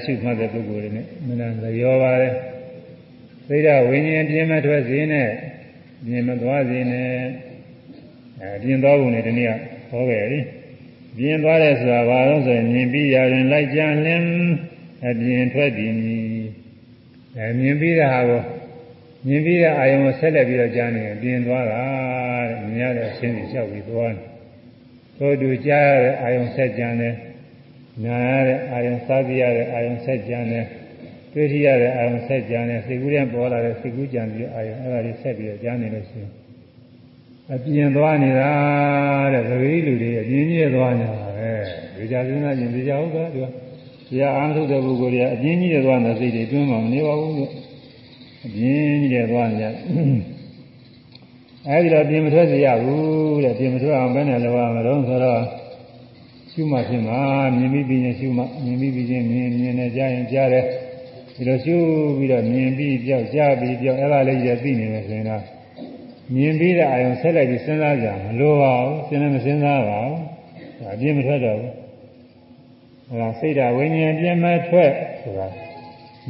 [0.03, 2.33] ရရှိမှတ်တဲ့ပုဂ္ဂိုလ်တွေနဲ့မနာလျောပါတယ်
[3.47, 5.29] သိဒဝိညာဉ်ပြင်းမထွက်စေနဲ့
[6.05, 7.09] ပြင်းမသွားစေနဲ့
[8.41, 9.51] အဲပြင်းသွားပုံနဲ့ဒီနေ့က
[9.89, 10.39] ဟောခဲ့ပြီ
[11.17, 14.27] ပြင်းသွားတယ်ဆိုတာဘာလို့ဆိုရင်မြင်ပြီးရရင်လိုက်ကြလင်း
[15.07, 16.43] အပြင်းထွက်တည်မည်
[17.37, 18.41] အဲမြင်ပြီးတဲ့ဟာကို
[19.27, 21.83] မြင်ပြီးတဲ့အာယုံကိုဆက်လက်ပြီးတော့ကြားနေရင်ပြင်းသွားတာ
[22.49, 24.27] တဲ့မြင်ရတဲ့အရှင်းကြီးလျှောက်ပြီးသွားတယ်
[25.17, 27.15] သို့တူကြားရတဲ့အာယုံဆက်ကြံတယ်
[28.05, 30.65] နာရတဲ့အာယုံစားကြရတဲ့အာယုံဆက်ကြံတယ်
[31.33, 36.29] တွေ့ထရတဲ့အာယုံဆက်ကြံတယ်စိတ်ကူးတဲ့ပေါ်လာတဲ့စိတ်ကူးကြံပြီးအာယုံအဲ့ဒါတွေဆက်ပြီးတော့ကြားနေလို့ရှိရင်
[37.51, 38.51] အပြင်းသွားနေတာ
[39.33, 41.51] တဲ့သတိလူတွေအပြင်းကြီးသွားနေတာပဲ
[41.97, 43.45] ဒီကြစဉ်းစားရင်ဒီကြဟုတ်သားဒီက
[44.07, 47.51] ဒီအာမထုတ်တဲ့ပုဂ္ဂိုလ်တွေကအပြင်းကြီးသွားတဲ့စိတ်တွေတွင်းမှာမနေပါဘူးလို့
[48.45, 49.65] အပြင်းကြီးသွားနေကြ
[51.67, 55.41] အဲဒီတော့ပြင်မထွက်စေရဘူးတဲ့ပြင်မထွက်အောင်ဘယ်နဲ့လုပ်ရမလို့ဆိုတော့
[56.53, 57.19] ရှုမှဖြစ်မှာ
[57.57, 60.65] မြင်ပြီးပြီးရင်ရှုမှမြင်ပြီးပြီးချင်းမြင်မြင်နဲ့ကြားရင်ကြားတယ်
[61.35, 61.75] ဒီလိုရှု
[62.17, 65.43] ပြီးတော့မြင်ပြီးပြောက်ကြားပြီးပြောက်အဲ့ဒါလေးကြီးသိနေမယ်ဆိုရင်တော့
[66.35, 70.19] မြင်ပြီးတဲ့အာယုံဆက်လိုက်ပြီးစဉ်းစားကြမလိုပါဘူးစဉ်းလည်းမစဉ်းစားပါဘူး
[70.79, 71.71] ဒါအပြင်းမထွက်တော့ဘူး
[73.09, 75.47] အဲဒါစိတ်ဓာဝိညာဉ်ပြင်းမထွက်ဆိုတာ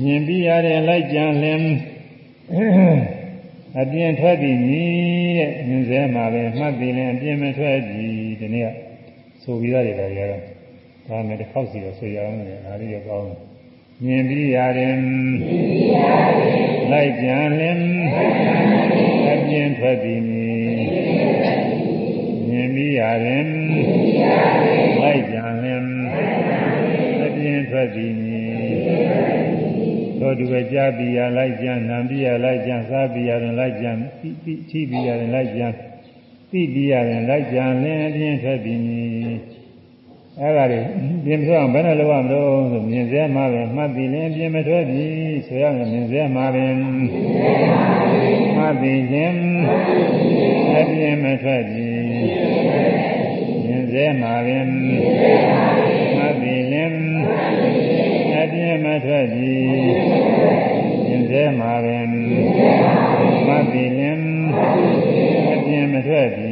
[0.01, 1.65] မြင်ပြီးရတယ်လိုက်ကြံလင်း
[3.81, 4.83] အပြင်းထွက်ပြီးညီ
[5.37, 8.05] တဲ့မြင်စဲမှာပဲမှတ်ပြီးရင်အပြင်းမထွက်ပြီ
[8.39, 8.92] ဒီနေ့က
[9.43, 10.41] ဆိုပြီးသားတွေဒါတွေကတော့
[11.07, 13.53] ဒါနဲ့တစ်ခေါက်စီတော့ဆိုရအောင်လေဒါလေးတော့ကောင်းတယ်
[14.05, 14.97] မြင်ပြီးရတယ်
[16.91, 17.85] လိုက်ကြံလင်း
[19.33, 20.21] အပြင်းထွက်ပြီး
[22.49, 23.45] မြင်ပြီးရတယ်
[25.01, 25.89] လိုက်ကြံလင်း
[27.25, 28.15] အပြင်းထွက်ပြီး
[30.19, 35.67] တို့သူပဲကြားပြီးရလိုက်ကြံနံပြီးရလိုက်ကြံစားပြီးရတယ်လိုက်ကြံပြီးပြီးချိပြီးရတယ်လိုက်ကြံ
[36.53, 38.79] သိပြီးရတယ်လိုက်ကြံလင်းအပြင်းထွက်ပြီး
[40.39, 40.79] အဲ့ဒါတွေ
[41.25, 45.05] ပြင်ထွက်အောင်ဘယ်နဲ့လုပ်ရမလို့ဆိုမြင်စဲမှာပဲမှတ်ပြီးလင်းပြင်မထွက်ပြီ
[45.47, 49.39] ဆိုရမယ်မြင်စဲမှာပဲမှတ်ပြီးခြင်း
[50.77, 51.89] အပြင်မထွက်ပြီ
[53.65, 54.57] မြင်စဲမှာပဲ
[56.17, 56.97] မှတ်ပြီးလင်း
[58.39, 59.53] အပြင်မထွက်ပြီ
[61.07, 61.97] မြင်စဲမှာပဲ
[63.47, 64.23] မှတ်ပြီးလင်း
[64.59, 65.12] အပြင်
[65.93, 66.47] မထွက်ပြီ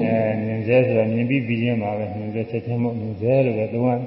[0.00, 3.98] မြင်စေဆိုတာမြင်ပြီးပြီးချင်းပါပဲမြင်စေချက်ချင်းမဟုတ်မြင်စေလို့ပဲသုံးရ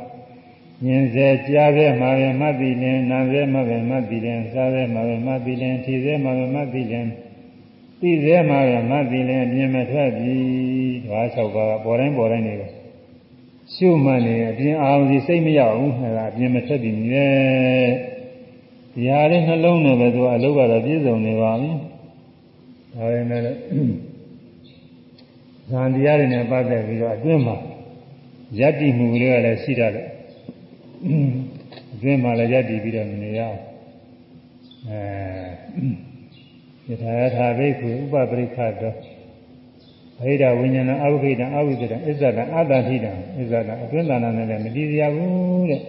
[0.83, 7.07] မြင်စေကြားစေမှာပဲမှတ်ပြီးရင်နာစေမှာပဲမှတ်ပြီးရင်စားစေမှာပဲမှတ်ပြီးရင်ထီစေမှာပဲမှတ်ပြီးရင်
[8.01, 10.35] သိစေမှာပဲမှတ်ပြီးရင်မြင်မထွက်ပြီ
[11.05, 12.71] ဓဝါ၆ပါးပေါ်တိုင်းပေါ်တိုင်းနေတယ်
[13.73, 17.89] ရှုမှတ်နေအပြင်အာရုံစီစိတ်မရောက်ဘူးအဲဒါအပြင်မထွက်တည်နေတယ်
[18.93, 21.71] ဒီဟာလေးနှလုံးနဲ့ပဲသူကအလုပ်ကတော့ပြည့်စုံနေပါပြီ
[22.95, 23.41] ဒါပေမဲ့
[25.69, 27.57] ဇန်တရားတွေနဲ့ပတ်သက်ပြီးတော့အတွင်းမှာ
[28.59, 30.07] ယတ္တိမှုတွေကလည်းရှိတတ်တယ်
[31.93, 33.59] အတွင်းမှာလည်းယတ္တိပြီးတော့နေရအောင်
[34.89, 38.93] အဲယထာယထာဘိက္ခုဥပပရိခတော
[40.19, 45.81] အဟိတဝိညာဏအဝိခိတံအဝိသတံအစ္ဆတံအတ္တထိတံအစ္ဆတံအတွင်းတဏ္ဍာနဲ့လည်းမတည်ရဘူးတဲ့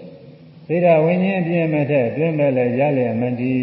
[0.68, 3.60] သေဒဝိညာဉ်ပြင်းမဲ့တဲ့အတွင်းမဲ့လည်းရလျက်မတည်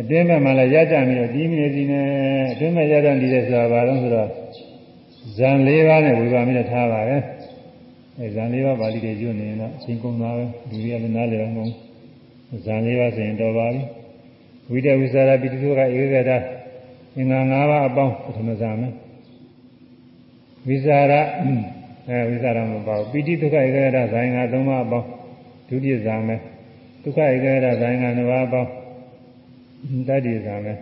[0.00, 2.06] အတွင်းမဲ့မှလည်းရကြပြီးတော့ဒီမနေစီနဲ့
[2.52, 4.28] အတွင်းမဲ့ရတဲ့ဒီတဲ့ဆိုတာဘာလို့ဆိုတော့
[5.36, 7.16] ဇန်၄ပါးနဲ့ဝေဘာမိနဲ့ထားပါပဲ
[8.18, 11.70] အဲဇန်၄ပါးပါဠိတွေကျွနေရင်တော့အချိန်ကုန်တာပဲလူတွေကလည်းနားလည်အောင်ကုန်
[12.64, 13.80] ဇန်၄ပါးဆိုရင်တော်ပါပြီ
[14.70, 15.62] ဝိတဝိသရာပိတုက
[16.00, 16.30] ဧကဂတ
[17.16, 18.92] အင်္ဂါ၅ပါးအပေါင်းပထမဇန်မယ်
[20.66, 21.12] ဝိဇာရ
[22.08, 25.08] အဲဝိဇာရမပေါ့ပိဋိဒုက္ခဧကရဇိုင်းကသုံးပါးအပေါင်း
[25.68, 26.40] ဒုတိယဇာမယ်
[27.02, 28.77] ဒုက္ခဧကရဇိုင်းကနှစ်ပါးအပေါင်း
[30.08, 30.78] တတိယဇာမယ်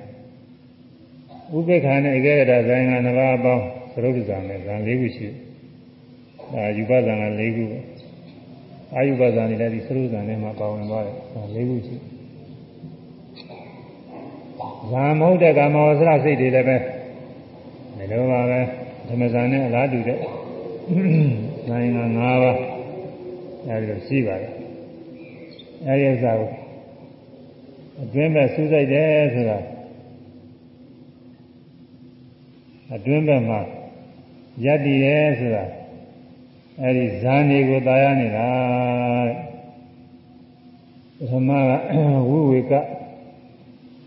[1.56, 5.28] ဥပေက္ခနဲ့ဧကရဇိုင်းကနှစ်ပါးအပေါင်းသရုပ်ဇာမယ်ဇာ၄ခုရှိ
[6.54, 7.78] အာယူပဇာက၄ခုပဲ
[8.94, 11.96] အာယူပဇာနေလည်းဒီသရုပ်ဇာနဲ့မှာပါဝင်သွားတယ်ဇာ၄ခုရှိ
[14.90, 18.60] ဇာမဟုတ်တဲ့ကာမဝဆရစိတ်တွေလည်းပဲဒီလိုပါပဲ
[19.08, 20.18] ဓမ္မဇာနဲ့အလားတူတဲ့
[21.70, 22.58] နိုင်ငံ၅ပါး
[23.68, 24.52] အဲဒီလိုရှိပါတယ်
[25.86, 26.50] အဲဒီဥစ္စာကို
[28.02, 29.58] အတွင်းမဲ့စူးစိုက်တယ်ဆိုတာ
[32.94, 33.60] အတွင်းဘက်မှာ
[34.64, 35.64] ယက်တည်ရဲဆိုတာ
[36.82, 38.48] အဲဒီဇာနေကိုတာယာနေတာ
[39.26, 39.36] တဲ့
[41.18, 41.70] ပထမက
[42.28, 42.72] ဝိဝေက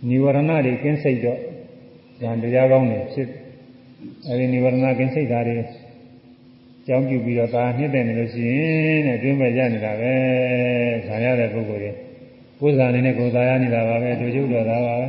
[0.07, 1.39] និဝရဏတွေကင်းစိတ်တော့
[2.21, 3.29] ဇာတရားကောင်းတွေဖြစ်
[4.27, 5.57] အဲဒီនិဝရဏကင်းစိတ်ဓာတ်တွေ
[6.87, 8.59] ကြောင်းပြုပြီးတော့ဒါနှစ်တဲ့နေလို့ရှိရ
[8.93, 10.13] င်တဲ့အတွင်းမဲ့ရနေတာပဲ
[11.07, 12.08] ဇာရတဲ့ပုဂ္ဂိုလ်တွေ
[12.59, 15.07] ကိုယ်ဇာနေနဲ့ကိုယ်သာရနေတာပါပဲတို့ချုပ်တော်တာပါပဲ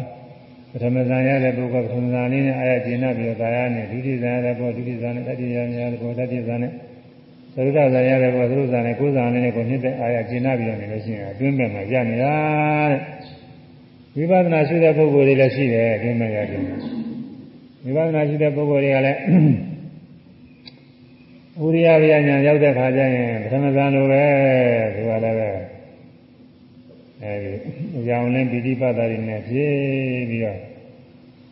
[0.72, 6.70] ပထမဇာရတဲ့ပုဂ္ဂိုလ်ပထမဇာလေးနဲ့အာရကျင်နာပြီးတော့သာရနေဒုတိယဇာရတဲ့ပုဂ္ဂိုလ်ဒုတိယဇာနဲ့တတိယဇာရတဲ့ပုဂ္ဂိုလ်တတိယဇာနဲ့
[7.54, 12.34] သရုပ်ဇာရတဲ့ပုဂ္ဂိုလ်သရုပ်ဇာနဲ့ကိုယ်ဇာလေးနဲ့ကိုနှစ်တဲ့အာရကျင်နာပြီးတော့နေလို့ရှိရင်အတွင်းမဲ့မှာရနေတာ
[12.90, 13.00] တဲ့
[14.16, 16.62] ဝိပဿနာရှိတဲ့ပုဂ္ဂိုလ်တွေလည်းရှိတယ်အတွင်းမဲ့ရတယ်
[17.84, 19.18] ဝိပဿနာရှိတဲ့ပုဂ္ဂိုလ်တွေကလည်း
[21.62, 24.22] ဥရိယဗျာညာရောက်တဲ့ခါကျရင်ပထမဇန်လိုပဲ
[24.94, 25.69] ဒီကလည်းပဲ
[27.22, 27.52] အဲဒီ
[27.96, 30.58] အကြောင်းလင်းပိဋိပတ်တာတွေနဲ့ဖြည့်ပြီးတော့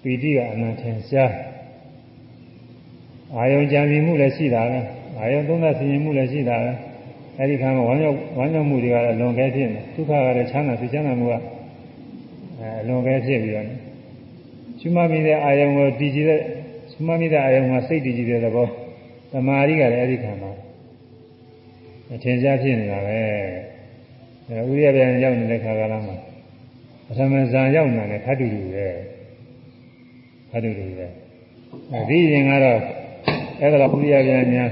[0.02, 1.33] ပိဋိကအနန္တန်ရှား
[3.37, 4.81] အာယုံကြံပြီးမှုလည်းရှိတာပဲ
[5.18, 6.72] အာယုံသုံးသပ်ဆင်ခြင်မှုလည်းရှိတာပဲ
[7.38, 13.66] အဲဒီခါမှာဝမ်းမြောက်ဝမ်းမြောက်မှုတွေကလည်းလွန်ကဲဖြစ်နေဒုက္ခကလည်းချမ်းသာသိချမ်းသာမှုကအဲလွန်ကဲဖြစ်ပြီးတော့
[14.81, 16.40] ရှင်မမိတဲ့အာယုံကိုတည်ကြည်တဲ့
[16.90, 18.66] ရှင်မမိတဲ့အာယုံမှာစိတ်တည်ကြည်တဲ့သဘော
[19.33, 20.50] သမာဓိကလည်းအဲဒီခါမှာ
[22.14, 23.77] အထင်ရှားဖြစ်နေတာပဲအဲ
[24.48, 26.16] ဥရိယပြန်ရောက်နေတဲ့ခါကလာမှာ
[27.06, 28.88] ပထမဇန်ရောက်နေတယ်ခတ်တူတူပဲ
[30.50, 31.06] ခတ်တူတူပဲ
[31.92, 32.78] အဲဒီရင်ကတော့
[33.61, 34.64] အဲ့ဒါဥရိယပြန်ညာ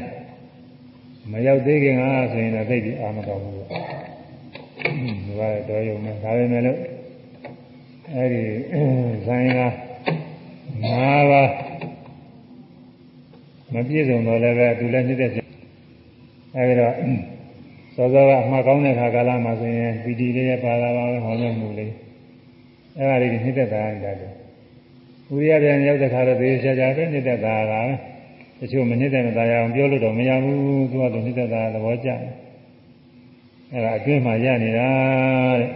[1.30, 3.62] မရောက်သေးခင်ကဆိုရင်တော့သိပြီအာမတော်ဘူးဒီ
[5.38, 6.78] ကတော့ယုံနေဒါပေမဲ့လို့
[8.14, 8.42] အဲ့ဒီ
[9.26, 9.64] ဇန်က၅
[11.30, 11.50] ပါး
[13.72, 15.30] မပြည့်စုံတော့လည်းပဲသူလည်းနှိမ့်တဲ့
[16.56, 16.94] အဲဒီတော့
[17.96, 21.92] စောစောကအမှားကောင်းတဲ့ခါကာလမှာဆိုရင်ပီတိလေးရဲ့ပါလာပါပဲဟောလို့မှုလေး
[22.98, 24.16] အဲဒါလေးနှိမ့်သက်တာရတယ်
[25.34, 27.74] ဥရိယပြန်ရောက်တဲ့ခါတော့သေချာချာပဲနှိမ့်သက်တာက
[28.60, 32.20] တချို့မနှိမ့်သက်မသားရအောင်ပြောလို့တော့မရဘူးသူကတော့နှိမ့်သက်တာသဘောကျတယ်
[33.72, 34.90] အဲဒါအတွင်းမှာရနေတာ
[35.60, 35.70] တဲ့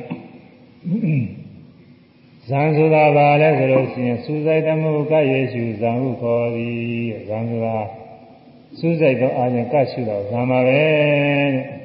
[2.48, 7.78] ဇံဆိုတာပါလဲဆိုလို့ရှိရင်စူးစိုက်တမှုကယေရှုဇံဟုခေါ်သည်ဇံဆိုတာ
[8.78, 10.80] စူးစိုက်သောအာရုံကရှုတော့ဇံပါပဲ
[11.54, 11.79] တဲ့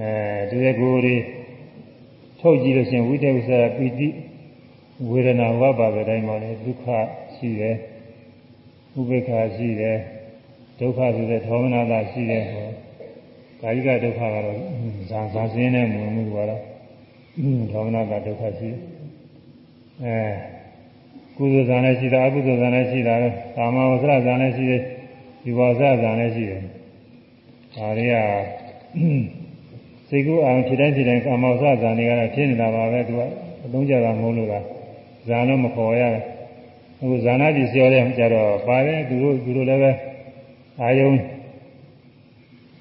[0.00, 0.10] အဲ
[0.50, 1.22] ဒီကိုယ်လေး
[2.40, 4.08] ထုတ်ကြည့်လို့ရှိရင်ဝိတဝိသပီတိ
[5.10, 6.86] ဝေဒနာဝပါပဲတိုင်းမှာလေဒုက္ခ
[7.34, 7.76] ရှိတယ်
[8.98, 9.98] ဥပေက္ခရှိတယ်
[10.78, 12.68] ဒုက္ခဆိုတဲ့သောမနာတာရှိတယ်ဟော
[13.60, 14.58] ကာယကဒုက္ခကတော့
[15.10, 16.62] ဇာဇာစင်းနဲ့မဝင်ဘူးကတော့
[17.70, 18.78] သောမနာတာဒုက္ခရှိတယ်
[20.04, 20.18] အဲ
[21.36, 24.82] ကုသိုလ်ဇာလည်းရှိတာအကုသိုလ်ဇာလည်းရှိတာပဲကာမဝဆရဇာလည်းရှိတယ်
[25.42, 26.62] ဒီဝဆရဇာလည်းရှိတယ်
[27.76, 28.14] ဒါတွေက
[30.08, 33.20] စိတ်ကူးအောင်ဖြစ်တိုင်းဖြစ်တိုင်းကာမဝဆရဇာတွေကတော့ဖြစ်နေတာပါပဲသူက
[33.64, 34.64] အလုံးကြတာမဟုတ်လို့လား
[35.28, 36.22] ဇာတော့မခေါ်ရတယ်
[37.00, 39.92] အခုဇာနာကြီးပြောတဲ့ကြတော့ပါတယ်သူတို့သူတို့လည်းပဲ
[40.82, 41.10] အာယုံ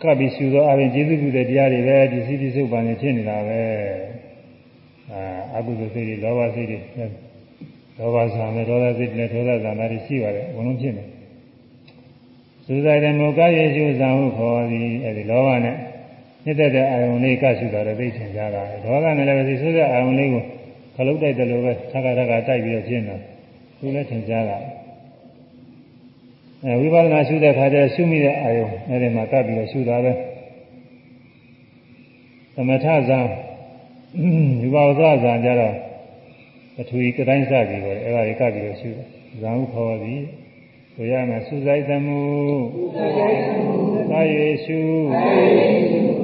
[0.01, 3.61] ကပ်ပြီးရှူတော့အရင်ကျေးဇူးပြုတဲ့တရားတွေပဲဒီစီတိစုပ်ပန်နေဖြစ်နေတာပဲ
[5.11, 5.21] အာ
[5.55, 6.79] အကုသိုလ်စိတ်တွေလောဘစိတ်တွေ
[7.97, 11.03] လောဘဇာနဲ့ဒေါသစိတ်နဲ့ဒေါသဇာနာတွေရှိပါတယ်အကုန်လုံးဖြစ်နေ
[12.67, 15.75] သုဇာတမောကယေရှုဇံဟုခေါ်သည်အဲဒီလောဘနဲ့
[16.45, 20.43] ညစ်တဲ့အာယုန်လေးကရှုတာလည်းသိချင်ကြတာဒေါသနဲ့လည်းဒီသုဇာအာယုန်လေးကို
[20.95, 23.15] ခလုတ်တိုက်တယ်လို့ပဲသက္ကရကတိုက်ပြီးတော့ရှင်းတာ
[23.79, 24.57] သူလည်းထင်ကြတာ
[26.63, 30.11] အဲဝိပဿနာရှုတဲ့ခါကျရှုမိတဲ့အာယုန်အဲဒီမှာကပ်ပြီးတော့ရှုတာပဲ
[32.55, 33.19] သမထဇံ
[34.61, 35.73] ဒီပါဝဇဇံကြတော့
[36.75, 39.05] ပထဝီကတိုင်းစပြီးတော့အဲဒါတွေကပ်ပြီးတော့ရှုတယ်
[39.41, 40.21] ဇံဟုခေါ်သည်
[40.95, 42.21] ဆိုရမယ်စုဆိုင်သမှု
[44.11, 44.79] သာယေရှု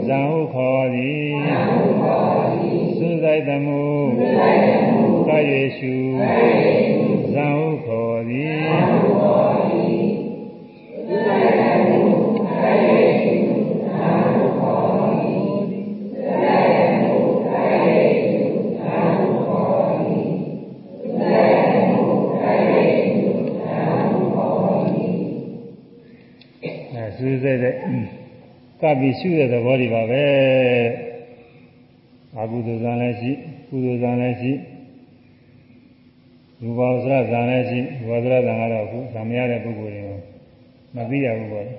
[0.08, 1.32] ဇံဟုခေါ်သည်
[2.98, 3.82] စုဆိုင်သမှု
[5.28, 5.96] သာယေရှု
[7.34, 8.62] ဇံဟုခေါ်သည်
[27.24, 28.21] စူးစိုက်တဲ့
[28.82, 30.24] ကပ်ပြီးရှုတဲ့သဘောတွေပါပဲ
[32.38, 33.32] အကုသိုလ်ဇာလည်းရှိ
[33.68, 34.52] ကုသိုလ်ဇာလည်းရှိ
[36.62, 40.20] ရူပဝဆရဇာလည်းရှိဝဆရဇာကတော့အခုဇာမရတဲ့ပုဂ္ဂိုလ်တွေကို
[40.96, 41.66] မသိရဘူးပေါ့။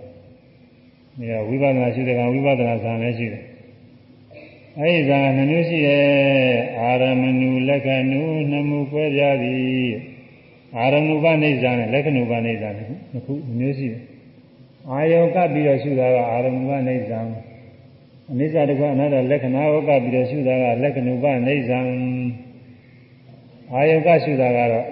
[1.18, 3.42] ဒီကဝိပဿနာရှုတဲ့ကဝိပဿနာဇာလည်းရှိတယ်။
[4.78, 6.04] အဲဒီဇာနှမျိုးရှိရဲ့
[6.80, 9.92] အာရမဏုလက္ခဏုနှမှုကွဲပြားသည်
[10.76, 14.02] အာရမဏုပနိစ္စနဲ့လက္ခဏုပနိစ္စနှစ်ခုမျိုးရှိတယ်
[14.90, 17.20] အာယုံကပ်ပြီးတော့ရှုတာကအာရမဏနိစ္စံ
[18.30, 21.78] အနိစ္စတကွအနတ္တလက္ခဏာကိုကပ်ပြီးတော့ရှုတာကလက္ခဏုပနိစ္စံ
[23.72, 24.86] အာယုံကရှုတာကတော့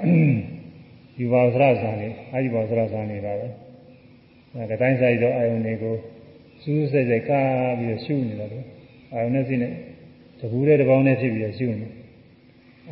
[1.20, 3.48] ယူပါသရဇာနေအာယူပါသရဇာနေပါပဲ
[4.54, 5.94] အဲတိုင်းဆိုင်တော့အာယုံတွေကို
[6.62, 7.46] စူးစဲစဲကပ်
[7.78, 8.64] ပြီးတော့ရှုနေတယ်
[9.12, 9.72] အာယုံနဲ့စိနဲ့
[10.40, 11.86] တကူတဲ့တစ်ပေါင်းနဲ့ဖြစ်ပြီးတော့ရှုနေ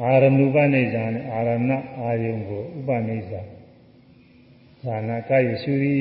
[0.03, 3.33] အာရမဏုပနိစ္စံနဲ့အာရဏအာယုံကိုဥပနိစ္စ
[4.83, 5.99] ဇာနာကယရှုသည်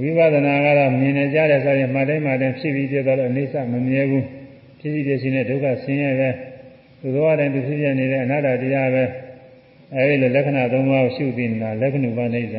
[0.00, 4.24] ဝိပဿနာကတော့မြင်နေကြတဲ့ဆိုရင်မှတ်တိုင်းမှတ်တိုင်းဖြစ်ပြီးပြတော့အိဋ္ဌမမြဲဘူး
[4.80, 6.30] ဖြစ်ပြီးပြရှင်တဲ့ဒုက္ခဆင်းရဲပဲ
[7.00, 9.04] သူတော်တဲ့သူဖြစ်ပြနေတဲ့အနာတ္တတရားပဲ
[9.94, 12.56] အဲဒီလိုလက္ခဏာသုံးပါးကိုရှုသိနေတာလက္ခဏုပနိစ္စ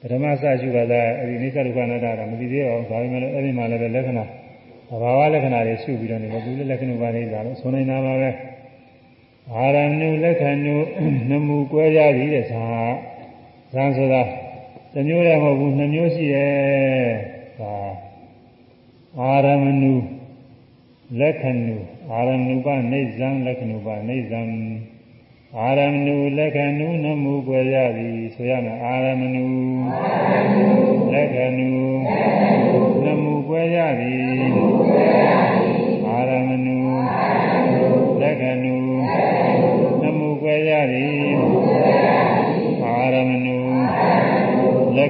[0.00, 4.24] ပထမစရှုတာကအဲဒီအိဋ္ဌဒုက္ခအနာတ္တကမသိသေးအောင်ဒါပေမဲ့အဲဒီမှာလည်းလက္ခဏာ
[4.88, 8.30] သဘာဝလက္ခဏာတွေရှုပြီးတော့နေတယ်သူလည်းလက္ခဏုပနိစ္စလို့ဆိုနေတာပါပဲ
[9.54, 10.76] အာရဏုလက္ခဏု
[11.30, 12.64] နမူကွဲကြသည်တဲ့ဇာ
[13.72, 14.22] ဇာဆိုတာ
[14.92, 16.54] တစ်မျိုးတည်းမဟုတ်ဘူးနှစ်မျိုးရှိရဲ့
[17.60, 17.74] ဒါ
[19.20, 19.94] အာရမဏု
[21.20, 21.76] လက္ခဏု
[22.10, 24.40] အာရမဏုပနေဇံလက္ခဏုပနေဇံ
[25.58, 29.44] အာရမဏုလက္ခဏုနမှုွယ်ရသည်ဆိုရမယ်အာရမဏု
[31.14, 31.70] လက္ခဏု
[33.04, 34.67] နမှုွယ်ရသည်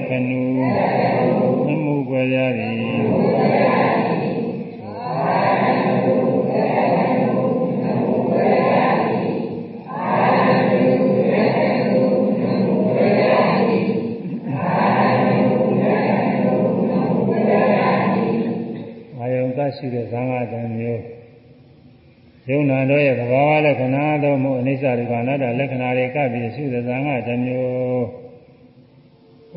[0.08, 0.42] ခဏု
[1.66, 2.88] သမှုွယ်ရသည်
[19.78, 21.02] ရှိတဲ့ဇာငါတံမျိုး
[22.48, 28.27] ယုံနာတို့ရဲ့သဘာဝလက္ခဏာတို့မို့အနိစ္စဒုက္ခအနတ္တလက္ခဏာတွေကပ်ပြီးရှိတဲ့ဇာငါတံမျိုး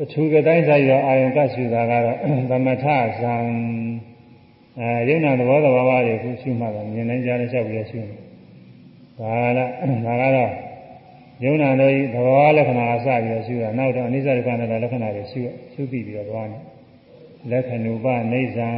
[0.00, 2.16] အထူးကတိုင်းဆိုင်သောအာယုံကရှုတာကတော့
[2.50, 2.84] သမထ
[3.18, 3.34] ဇံ
[4.78, 8.16] အဲရုပ်နာသဘောသဘာဝတွေကိုရှုမှတော့မြင်နိုင်ကြတဲ့ချက်ပြီးရှုနေ
[9.18, 9.58] ဒါက
[10.06, 10.52] ဒါကတော့
[11.44, 15.40] ယုံနာတို့သဘောလက္ခဏာအစပြီးရှုတာနောက်တော့အနိစ္စဒုက္ခနဲ့လက္ခဏာတွေရှု
[15.72, 16.58] ရှုပြီးပြီးတော့သွားနေ
[17.50, 18.68] လက္ခဏုပနေဇံ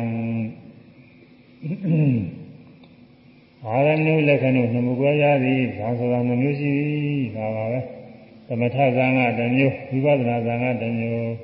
[3.66, 7.80] အာရဏုလက္ခဏုနှမှုကွဲရသည်ဒါဆိုတာနှမျိုးရှိပြီဒါပါပဲ
[8.48, 9.74] သမထဇံကတစ်မျိုး
[10.04, 11.34] ဝိပဿနာဇံကတစ်မျိုး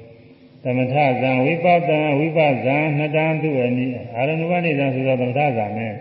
[0.64, 5.94] သမထဇံဝိပဿနာဝိပဇံနှစ်တန်းသူအနည်းအာရဏုပနိဇံဆိုတော့သမထဇံနဲ့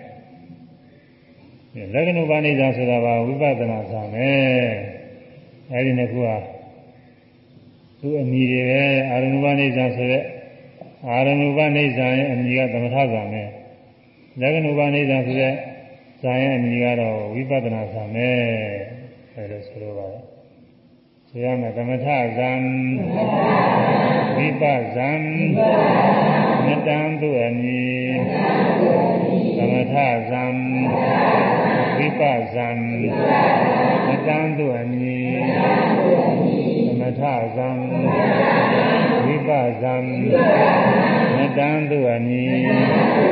[1.93, 4.29] လက္ခဏုပနိဇံဆိုတာကဝိပဿနာဇံပဲ
[5.71, 6.37] အဲဒီနှစ်ခုဟာ
[7.99, 10.23] သူအမည်တွေပဲအာရဏုပနိဇံဆိုတဲ့
[11.07, 13.43] အာရဏုပနိဇံရဲ့အမည်ကသမထဇံပဲ
[14.41, 15.53] လက္ခဏုပနိဇံဆိုတဲ့
[16.21, 18.29] ဇာရဲ့အမည်ကတော့ဝိပဿနာဇာပဲ
[19.35, 20.28] အဲလိုဆိုလိုပါတယ်ဆို
[21.37, 22.07] ရမယ်သမထ
[22.37, 22.51] ဇံ
[24.35, 24.63] ဝိပ
[24.95, 25.09] ဇံ
[26.65, 28.11] မတံသူအမည်
[29.57, 29.95] သမထ
[30.29, 30.43] ဇံ
[31.97, 32.21] ဝိပ
[32.53, 32.67] ဇံ
[34.07, 35.31] မတံသူအမည်
[36.87, 37.21] သမထ
[37.55, 37.69] ဇံ
[39.25, 39.49] ဝိပ
[39.81, 39.95] ဇံ
[41.37, 43.29] မတံသူအမည်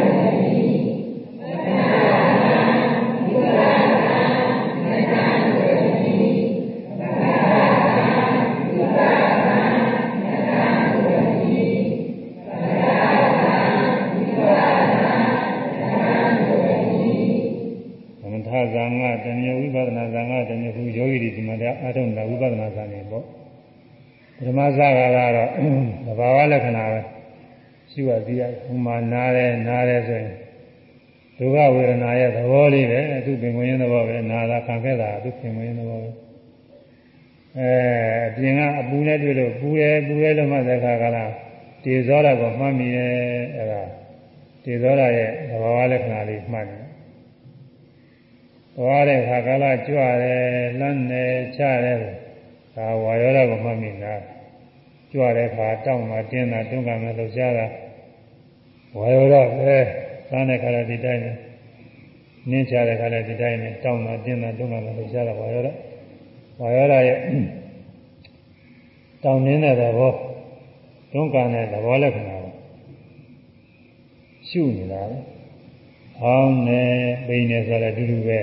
[24.39, 24.99] ပထမစကားက
[25.35, 25.49] တော့
[26.05, 26.99] သဘာဝလက္ခဏာပဲ
[27.91, 30.35] ရှိရသေးတယ်ဟိုမှာနားတယ်နားတယ်ဆိုရင်
[31.39, 36.09] ဒုက္ခဝေဒနာရဲ့သဘောလေးပဲသူပင်ဝင်ရင်သဘောပဲနာတာခံခဲ့တာသူပင်ဝင်ရင်သဘောပဲ
[37.57, 37.71] အဲ
[38.27, 41.31] အပြင်ကအပူနဲ့တွေ့လို့ပူတယ်ပူတယ်လို့မှသက်ခါကလား
[41.83, 43.15] တေဇောရကိုမှတ်မိတယ်
[43.57, 43.81] အဲဒါ
[44.63, 46.85] တေဇောရရဲ့သဘာဝလက္ခဏာလေးမှတ်တယ်
[48.75, 50.43] သွားတဲ့ခါကလာကြွတယ်
[50.79, 51.97] လမ်းတယ်ချတယ်
[52.75, 54.13] ဒါဝါရောဓကိုမှတ်မိတာ
[55.11, 57.65] ကြွတဲ့ခါတောင်းတာတင်းတာတွန်းကန်တာလှုပ်ရှားတာ
[58.97, 59.79] ဝါရောဓပဲ
[60.29, 61.35] သားတဲ့ခါလည်းဒီတိုင်းနဲ့
[62.49, 65.69] နင်းချတဲ့ခါလည်းဒီတိုင်းနဲ့တောင်းတာတင်းတာတွန်းကန်တာလှုပ်ရှားတာဝါရောဓ
[66.59, 67.17] ဝါရောဓရဲ့
[69.23, 70.13] တောင်းနေတဲ့သဘော
[71.11, 72.53] တွန်းကန်တဲ့သဘောလက္ခဏာကို
[74.49, 75.17] ရှုနေတာလေ။
[76.23, 76.83] အောင်းနေ
[77.27, 78.41] ပိနေဆိုလည်းအတူတူပဲ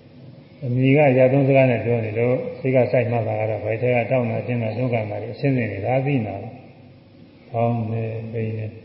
[0.64, 6.36] ။အမိကရာသုံးစကားနဲ့ပြောနေလို့စိတ်ကစိုက်မှတာကတော့ဘယ်ထဲကတောင်းတာတင်းတာဒုက္ခမှာအရှင်းစင်နေတာသိနာ။
[7.54, 8.83] အောင်းနေပိနေ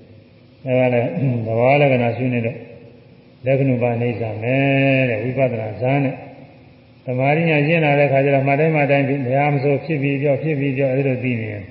[0.66, 1.08] အဲဒါလည်း
[1.46, 2.58] သဘောလက္ခဏာရှုနေတော့
[3.46, 6.16] လက္ခဏုပါနေစာမယ်တဲ့ဝိပဿနာဇာန်နဲ့
[7.06, 11.64] သမာဓိညာရှင်းလာတဲ့ခါကျတော့မှတိုင်းမှတိုင်းဘယ်ဟာမဆိုဖြစ်ပြီးပြောဖြစ်ပြီးပြောအဲဒီလိုသိနေရင်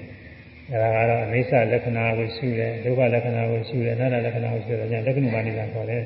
[0.70, 6.02] အဲဒါကတော့အိသလက္ခဏာကိုရှုတယ်ဒုက္ခလက္ခဏာကိုရှုတယ်အနတ္တလက္ခဏာကိုရှုတယ်ညာလက္ခဏုပါနေစာခေါ်တယ်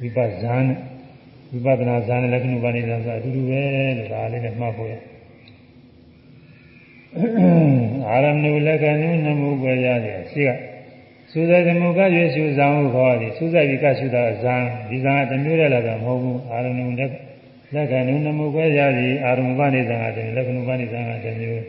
[0.00, 0.78] ဝိပဿနာနဲ့
[1.52, 3.62] ဝိပဿနာဇာနဲ့လက္ခဏုပါဏိသံဆိုအတူတူပဲ
[3.98, 4.94] လို့ဒါလေးနဲ့မှတ်ဖို့ရ
[8.08, 10.50] အာရမဏုလက္ခဏုနမှုပဲရတယ်ရှိက
[11.34, 14.56] သုဇေသမုကရွေရှုဇံဟုခေါ်သည်သုဇေဒီကရှုတာဇံ
[14.88, 17.12] ဒီဇံကတမျိုးတည်းလည်းတော့မဟုတ်ဘူးအာရမဏုလက်
[17.74, 21.64] လက္ခဏုနမှုပဲရသည်အာရမပဏိသံကတည်းလက္ခဏုပဏိသံကတည်းမျိုး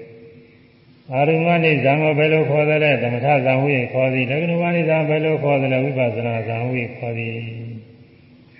[1.13, 7.31] အာရုံမနိဇံကိုဘယ်လိုခေါ်သလဲသမထဇံဟုခေါ်သည်လက္ခဏုမနိဇံဘယ်လိုခေါ်သလဲဝိပဿနာဇံဟုခေါ်သည်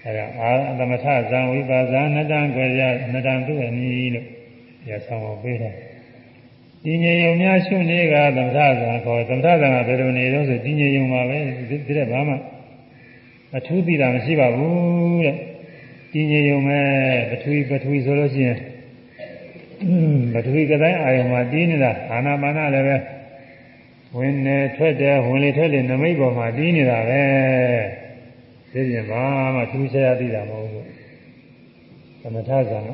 [0.04, 2.82] အဲဒါအာသမထဇံဝိပါဇာနတံကြွယ်ရ
[3.14, 4.28] နတံသူအနီးလို့
[4.90, 5.76] ရဆောင်အောင်ပေးတယ်။
[6.86, 12.36] ဒီငြိမ်ုံများရှုနေကသမထဇံခေါ်သမထဇံကဘယ်လိုနေတော့ဆိုဒီငြိမ်ုံမှာပဲဒီတဲ့ဘာမှ
[13.58, 15.36] အထူးသိတာမရှိပါဘူးတဲ့။
[16.12, 16.86] ဒီငြိမ်ုံမဲ့
[17.30, 18.58] ပထဝီပထဝီဆိုလို့ရှိရင်
[20.34, 22.98] ပထဝီကတိုင်းအာယုံမှာတည်နေတာအာနာပါနလည်းပဲ
[24.18, 27.24] ဝင်နေထွက်တယ်ဝင်လေထွက်လေနမိတ်ပေါ်မှာတည်နေတာပဲ။
[28.72, 29.24] သိရင်ဘာ
[29.56, 30.88] မှထူးခြားရသိတာမဟုတ်ဘူး
[32.22, 32.90] သမထဇာက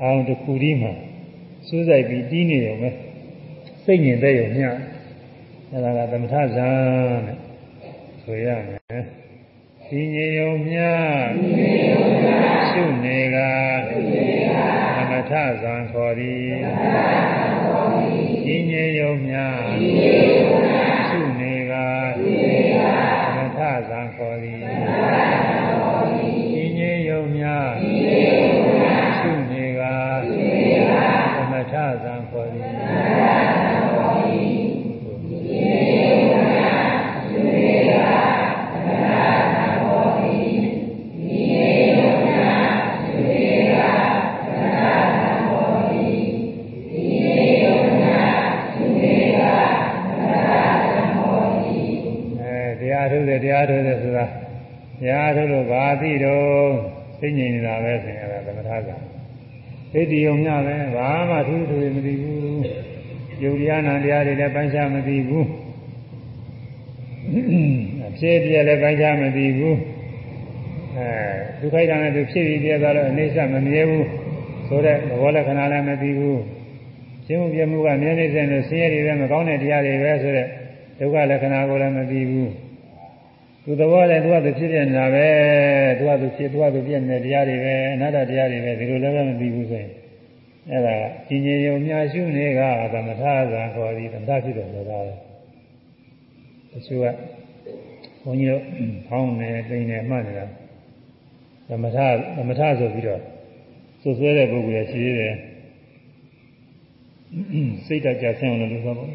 [0.00, 0.92] အာရုံတစ်ခုဒီမှာ
[1.68, 2.90] စူးစိုက်ပြီးတီးနေရုံပဲ
[3.84, 4.68] စိတ်ညင်တဲ့ရုံမျှ
[5.70, 6.68] အဲဒါကသမထဇာ
[7.26, 7.38] နဲ့
[8.22, 9.04] ဆိုရမယ်
[9.88, 10.84] ဒီညင်ရုံမျှ
[12.68, 13.36] ရှုနေက
[14.96, 16.54] သမထဇာခေါ်သည်
[18.44, 19.40] ဒီညင်ရုံမျှ
[21.08, 21.72] ရှုနေက
[23.56, 23.58] ထ
[23.88, 24.55] ဇံခေါ်သည်
[53.70, 54.26] တရားထုတ်တယ်ဆိုတာ
[55.00, 56.70] တရားထုတ်လို့ဘာသိတော့
[57.20, 58.90] သိငြိမ်နေတာပဲဆိုရင်အဲ့ဒါသမထက
[59.92, 62.62] သိတည်ုံညပဲဘာမှထူးထူးမသိဘူး
[63.42, 65.46] ယုတ်တရားနာတရားတွေလည်းပိုင်းခြားမသိဘူး
[68.08, 69.76] အဖြစ်ပြလည်းပိုင်းခြားမသိဘူး
[70.96, 71.08] အဲ
[71.60, 74.06] ဒုက္ခိတံနဲ့သူဖြစ်ပြီးပြသွားတော့အိဋ္ဌမမြဲဘူး
[74.68, 76.40] ဆိုတဲ့သဘောလက္ခဏာလည်းမသိဘူး
[77.26, 80.46] ရှင်းမှုပြမှုကမြဲနေစေလို့ဆင်းရဲတွေပဲမကောင်းတဲ့တရားတွေပဲဆိုတဲ့
[80.98, 82.65] ဒုက္ခလက္ခဏာကိုလည်းမသိဘူး
[83.66, 85.26] သူသဘောလည်းသူကသူဖြစ်ပြနေတာပဲ
[85.98, 89.90] သူကသူဖြစ်သူကသူပြနေတဲ့တရားတွေပဲအနာတ္တတရားတွေပဲဒီလိုလည်းမသိဘူးဆိုရင်
[90.70, 90.96] အဲ့ဒါ
[91.28, 92.60] ကြီးငြိမ်ုံများရှုနေက
[92.92, 95.14] သမထဇာခေါ်ပြီးသမထဖြစ်တယ်ဆိုတာလေ
[96.72, 97.06] တချို့က
[98.22, 98.62] ဘုန်းကြီးတို့
[99.06, 100.46] ဖောင်းနေတိန်နေမှတ်နေတာ
[101.68, 101.98] သမထ
[102.36, 103.20] သမထဆိုပြီးတော့
[104.02, 105.34] စွဆွဲတဲ့ပုဂ္ဂိုလ်ရရှိသေးတယ်
[107.86, 109.06] စိတ်တကြဆင်းအောင်လို့ပြောပါ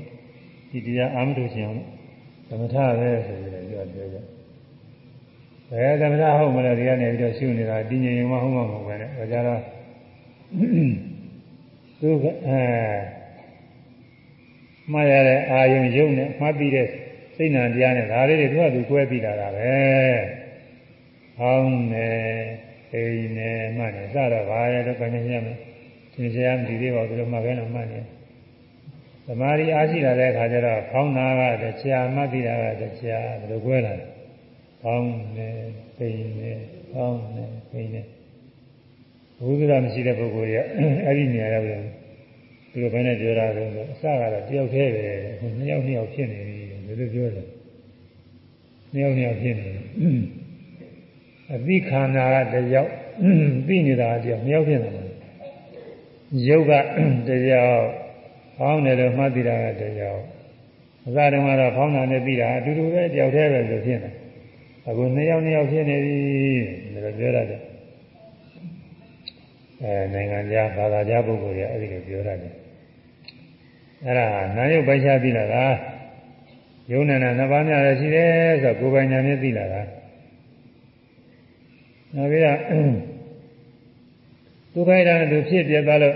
[0.71, 1.79] ဒီတရားအာမထုရှင်အောင်
[2.49, 4.40] သမထပဲဆိုပြီးတော့ပြောပြောကြ
[5.71, 9.61] ဘယ်သမထဟုတ်မလဲဒီကနေပြီးတော့ရှုနေတာတည်ငြိမ်မှဟုတ်မှာမဟုတ်ပဲနဲ့ဒါကြတော့
[11.99, 12.61] သူကအဲ
[14.91, 16.87] မှားရတဲ့အာယုံယုံနဲ့မှားပြီးတဲ့
[17.35, 19.75] စိတ်နာတရားနဲ့ဒါလေးတွေသူကသူကွဲပြီးလာတာပဲ
[21.37, 22.09] ဟောင်းနေ
[22.93, 25.57] အိမ်နေမှတ်နေစတော့ဘာလဲတော့ကနေရမယ်
[26.13, 27.99] သင်္ချာမဒီသေးပါဘူးလို့မှတ်ခဲလို့မှတ်နေ
[29.25, 34.20] သမာဓိအားရှိလာတဲ့အခါကျတော့ခေါင်းနာကတရားမှတ်ပြီးတာကတရားဘယ်လိုကွဲလာလဲ
[34.83, 35.57] ကောင်းတယ်
[35.97, 36.59] ပိန်တယ်
[36.93, 38.05] ကောင်းတယ်ပိန်တယ်
[39.37, 40.57] ဘုရားမရှိတဲ့ပုဂ္ဂိုလ်က
[41.05, 41.81] အဲ့ဒီနေရာရောက်တယ်
[42.71, 46.57] ဒီလိုပဲနဲ့ပြောတာဆိုတော့အစကတော့တယောက်တည်းပဲအခုနှစ်ယောက်နှစ်ယောက်ဖြစ်နေပြီ
[46.87, 47.43] ဘယ်လိုပြောလဲ
[48.91, 49.83] နှစ်ယောက်နှစ်ယောက်ဖြစ်နေတယ်
[51.53, 52.91] အသိခန္ဓာကတယောက်
[53.67, 55.11] သိနေတာကတယောက်နှစ်ယောက်ဖြစ်နေတယ်
[56.47, 56.71] ယုတ်က
[57.27, 57.83] တယောက်
[58.57, 60.21] ဖောင်းတယ်လို့မှတ်သိတာကတယောက်
[61.05, 64.11] အစတုန်းကတော့ဖောင်းတာနဲ့သိတာအတူတူပဲတယောက်တည်းပဲလို့ဖြစ်နေ
[64.87, 66.15] အခုနှစ်ယောက်နှစ်ယောက်ဖြစ်နေပြီ
[67.05, 67.61] ဒါပြောရတယ်
[69.81, 72.53] အဲနိုင်ငံခြားဘာသာကြားပုဂ္ဂိုလ်တွေအဲ့ဒီလိုပြောရတယ်
[74.05, 74.25] အဲ့ဒါ
[74.57, 75.65] နာယုတ်ပိုက်ချသိလာတာ
[76.91, 78.29] ယုံနာနာနှစ်ပါးများလည်းရှိတယ်
[78.63, 79.81] ဆိုတော့ကိုယ်ပိုင်ညာနဲ့သိလာတာ
[82.15, 82.59] နောက်ပြီးတော့
[84.73, 86.15] ဒုက္ခိတနဲ့သူဖြစ်ပြသွားလို့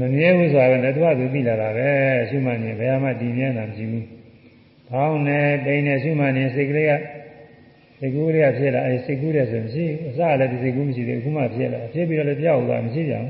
[0.00, 1.88] မမြဲဘူးဆိုတာကလည်းသူကသူသိလာတာပဲ
[2.28, 4.04] ရှုမှတ်နေဘယ်မှတည်မြဲတာမရှိဘူး။
[4.92, 6.92] ဖောင်းနေပိန်နေရှုမှတ်နေစိတ်ကလေးက
[7.98, 13.26] စိတ်ကူးလေးကဖြစ်လာအဲစိတ်ကူးတယ်ဆိုရင်မရှိအစလည်းဒီစိတ်ကူးမရှိသေးဘူးအခုမှဖြစ်လာဖြစ်ပြီးတော့လည်းပြောက်သွားမရှိကြဘူး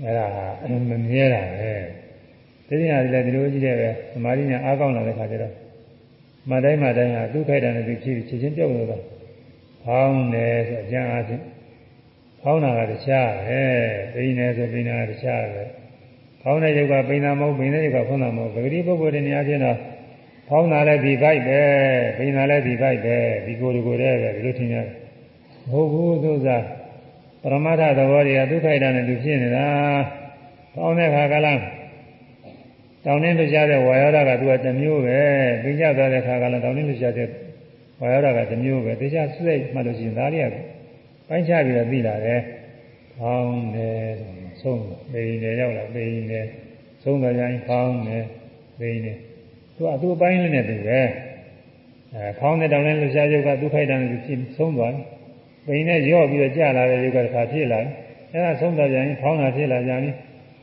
[0.04, 0.26] ။အဲဒါ
[0.88, 1.72] မမြဲတာပဲ။
[2.68, 5.52] ဒီနေ့ကလည်းဒီလိုကြည့်တယ်ပဲသမာဓိညာအားကောင်းလာတဲ့ခါကျတော့
[6.50, 9.02] မတိုင်းမတိုင်းဟာဒုက္ခိတနဲ့သူဖြစ်ဖြစ်ချင်းပြောက်လို့တော့
[9.84, 11.42] ဖောင်းနေဆိုအကျဉ်းအားဖြင့်
[12.40, 13.62] ဖောင်းတာကတခြားပဲ
[14.14, 15.62] ပိန်နေဆိုပိန်တာကတခြားပဲ
[16.42, 19.78] ဖောင်းတဲ့ယုတ်ကပိန်တာမဟုတ်ပိန်တဲ့ယုတ်ကဖောင်းတာမဟုတ်ပဂတိပုဂ္ဂိုလ်တွေနေရာချင်းတော့
[20.48, 21.60] ဖောင်းတာလည်းဒီပိုက်ပဲ
[22.16, 23.16] ပိန်တာလည်းဒီပိုက်ပဲ
[23.46, 24.88] ဒီကိုယ်ဒီကိုယ်တည်းပဲဒီလိုထင်ရတယ်
[25.68, 26.64] မဟုတ်ဘူးသူစား
[27.42, 29.66] ပရမတ္ထသဘောတွေကဒုက္ခိတနဲ့သူဖြစ်နေတာ
[30.74, 31.60] ဖောင်းတဲ့ခါကလား
[33.04, 35.18] တောင်းနှင်းလှရှားတဲ့ဝါယောဓာကသူကတစ်မျိုးပဲ
[35.62, 37.28] ပြင်းကျသွားတဲ့ခါကလည်းတောင်းနှင်းလှရှားတဲ့
[38.00, 40.54] ဝါယောဓာကတစ်မျိုးပဲတရားစိတ်မှတ်လို့ရှိရင်ဒါလေးက
[41.28, 42.40] ပိုင်းခြားပြီးတော့သိလာတယ်။
[43.18, 44.02] ဖောင်းတယ်
[44.60, 46.46] ဆုံးပိန်တယ်ရောက်လာပိန်တယ်
[47.02, 48.24] ဆုံးတော့ရင်ဖောင်းတယ်
[48.78, 49.18] ပိန်တယ်
[49.76, 51.00] သူကသူ့အပိုင်းလေးနဲ့သူပဲ
[52.14, 55.04] အဲဖောင်းတဲ့တောင်နဲ့လှရှားရုပ်ကသူ့ခိုက်တန်းနဲ့ဖြစ်ဆုံးသွားတယ်။
[55.66, 57.90] ပိန်နဲ့ရော့ပြီးတော့ကြာလာတဲ့ရုပ်ကတစ်ခါဖြစ်လာတယ်။
[58.32, 60.02] အဲဒါဆုံးတော့ရင်ဖောင်းတာဖြစ်လာကြရင်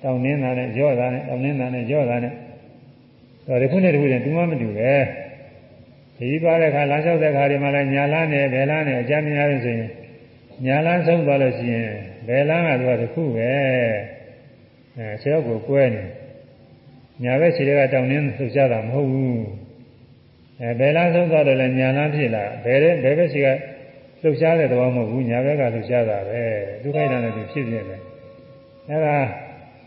[0.04, 2.34] တောင်နှင်းတာနဲ့ရော့တာနဲ့တောင်နှင်းတာနဲ့ရော့တာနဲ့
[3.48, 4.92] တော့ဒီခုနဲ့ဒီခုနဲ့တူမှမတူပဲ။
[6.18, 9.90] ဒီပါတဲ့ခါလမ်းလျှောက်တဲ့ခါဒီမှာလည်းညာလန်းနဲ့ဘယ်လန်းနဲ့အကြမ်းများလို့ဆိုရင်
[10.66, 11.90] ညာလန်းဆုံးသွားလို့ရှိရင်
[12.28, 13.52] ဘယ်လန်းကတော့တစ်ခုပဲ
[14.98, 16.04] အဲခြေတော့ကိုကွဲနေ
[17.24, 19.42] ညာဘက်ခြေတွေကတောင်းနှင်းလှုပ်ရှားတာမဟုတ်ဘူး
[20.62, 23.48] အဲဘယ်လန်းဆုံးသွားတော့လည်းညာလန်းဖြစ်လာဘယ်ဘယ်ဘက်ခြေက
[24.22, 26.42] လှုပ်ရှားတဲ့သဘောမဟုတ်ဘူးညာဘက်ကလှုပ်ရှားတာပဲ
[26.84, 28.02] ဒုက္ခိတနဲ့သူဖြစ်နေတယ်
[28.90, 29.18] အဲဒါ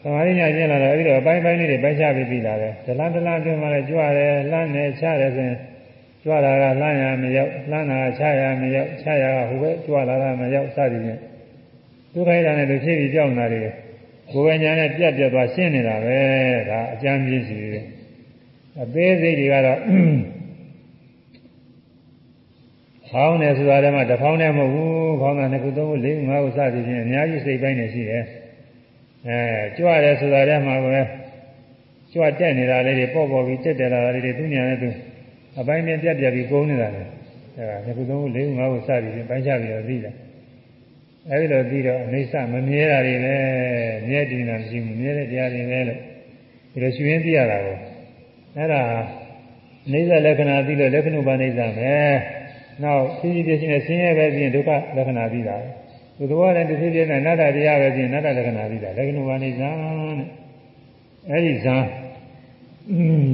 [0.02, 5.58] သမာဓိညာကျင့်လာတော့အဲဒီတော့အပိုင်းပိုင်းလေးတွေပိုင်းခြားပြီးပြီလာတယ်ဒလန်ဒလန်အတွင်းမှာလည်းကြွတယ်လှမ်းတယ်ချတယ်ဆိုရင်
[6.24, 11.20] ကြွလာတာလှမ်းရမရောက်လှမ်းတာချရမရောက်ချရကဟိုပဲကြွလာတာမရောက်စသည်ဖြင့်
[12.12, 13.70] ဒုက္ခိတနဲ့သူဖြစ်ပြီးကြောက်နေတာတွေ
[14.30, 16.18] ကိုယ်ဝိညာဉ်နဲ့ပြတ်ပြတ်သွားရှင်းနေတာပဲ
[16.70, 17.86] ဒါအကျမ်းပြည့်စီတယ်
[18.82, 19.78] အသေးစိတ်တွေကတော့
[23.08, 28.24] ဖောင်းတယ်ဆိုတာတည်းမှာတစ်ဖောင်းနဲ့မဟုတ်ဘူးဖောင်းတာနှစ်ခုသုံးခုလေးခုငါးခုစသည်ဖြင့်အများကြီးစိတ်ပိုင်းနေရှိတယ်
[29.28, 29.38] အဲ
[29.76, 31.02] ကြွတယ်ဆိုတာတည်းမှာပဲ
[32.12, 34.88] ကြွတက်နေတာလေးတွေပေါ့ပေါ့ပြီးတက်တယ်လာတာလေးတွေသူညာနဲ့သူ
[35.58, 37.02] အပိုင်းနဲ့ပြတ်ပြတ်ပြီးကုန်းနေတာလေ
[37.56, 40.14] အဲဒါနှစ်ခုသုံးခုလေးခုငါးခုစသည်ဖြင့်ပိုင်းခြားပြီးတော့သိတယ်
[41.30, 43.36] အဲဒီလိုပြီးတော့အိဋ္ဌမမြဲတာတွေပဲ
[44.08, 46.00] မြဲတည်နေတာမရှိဘူးမြဲတဲ့တရားတွေပဲလို့
[46.72, 47.76] ဒီလိုရှင်ရင်းသိရတာကို
[48.56, 48.82] အဲ့ဒါ
[49.90, 51.94] အိဋ္ဌလက္ခဏာသိလို့လက္ခဏုပအိဋ္ဌပဲ
[52.82, 55.56] နောက်သိသိပြည့်စုံတဲ့ဆင်းရဲပဲပြင်ဒုက္ခလက္ခဏာသိတာ
[56.16, 59.74] သူတော်လည်းတစ်ဖြည်းဖြည်းနဲ့နတ္တတရားပဲပြင်နတ္တလက္ခဏာသိတာလက္ခဏုပအိဋ္ဌတဲ့
[61.30, 61.76] အဲ့ဒီဇာ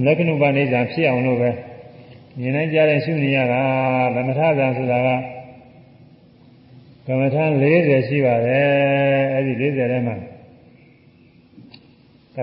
[0.07, 1.51] လက္ခဏုပအိဋ္ဌဖြစ်အောင်လို့ပဲ
[2.41, 3.63] မြင်နိုင်ကြတဲ့ရှုနေရတာ
[4.15, 5.09] သမထဇာဆိုတာက
[7.11, 7.37] ကမ္မထ
[7.73, 8.67] 40ရှိပါတယ်
[9.35, 10.17] အဲ့ဒီ40ထဲမှာ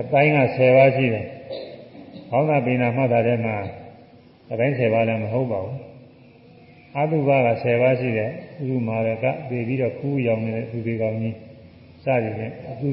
[0.00, 1.26] အပိုင်းက10ပါးရှိတယ်။
[2.30, 3.56] ဟောင်းသာပိဏမှတ်တာထဲမှာ
[4.50, 5.76] အပိုင်း10ပါးလည်းမဟုတ်ပါဘူး။
[6.96, 8.30] အတုပက10ပါးရှိတယ်။
[8.74, 11.34] ဥမာရကပြေပြီးတော့ခူးရောင်နေတဲ့သူသေးကောင်ကြီး
[12.04, 12.88] စသည်ဖြင့်အသူ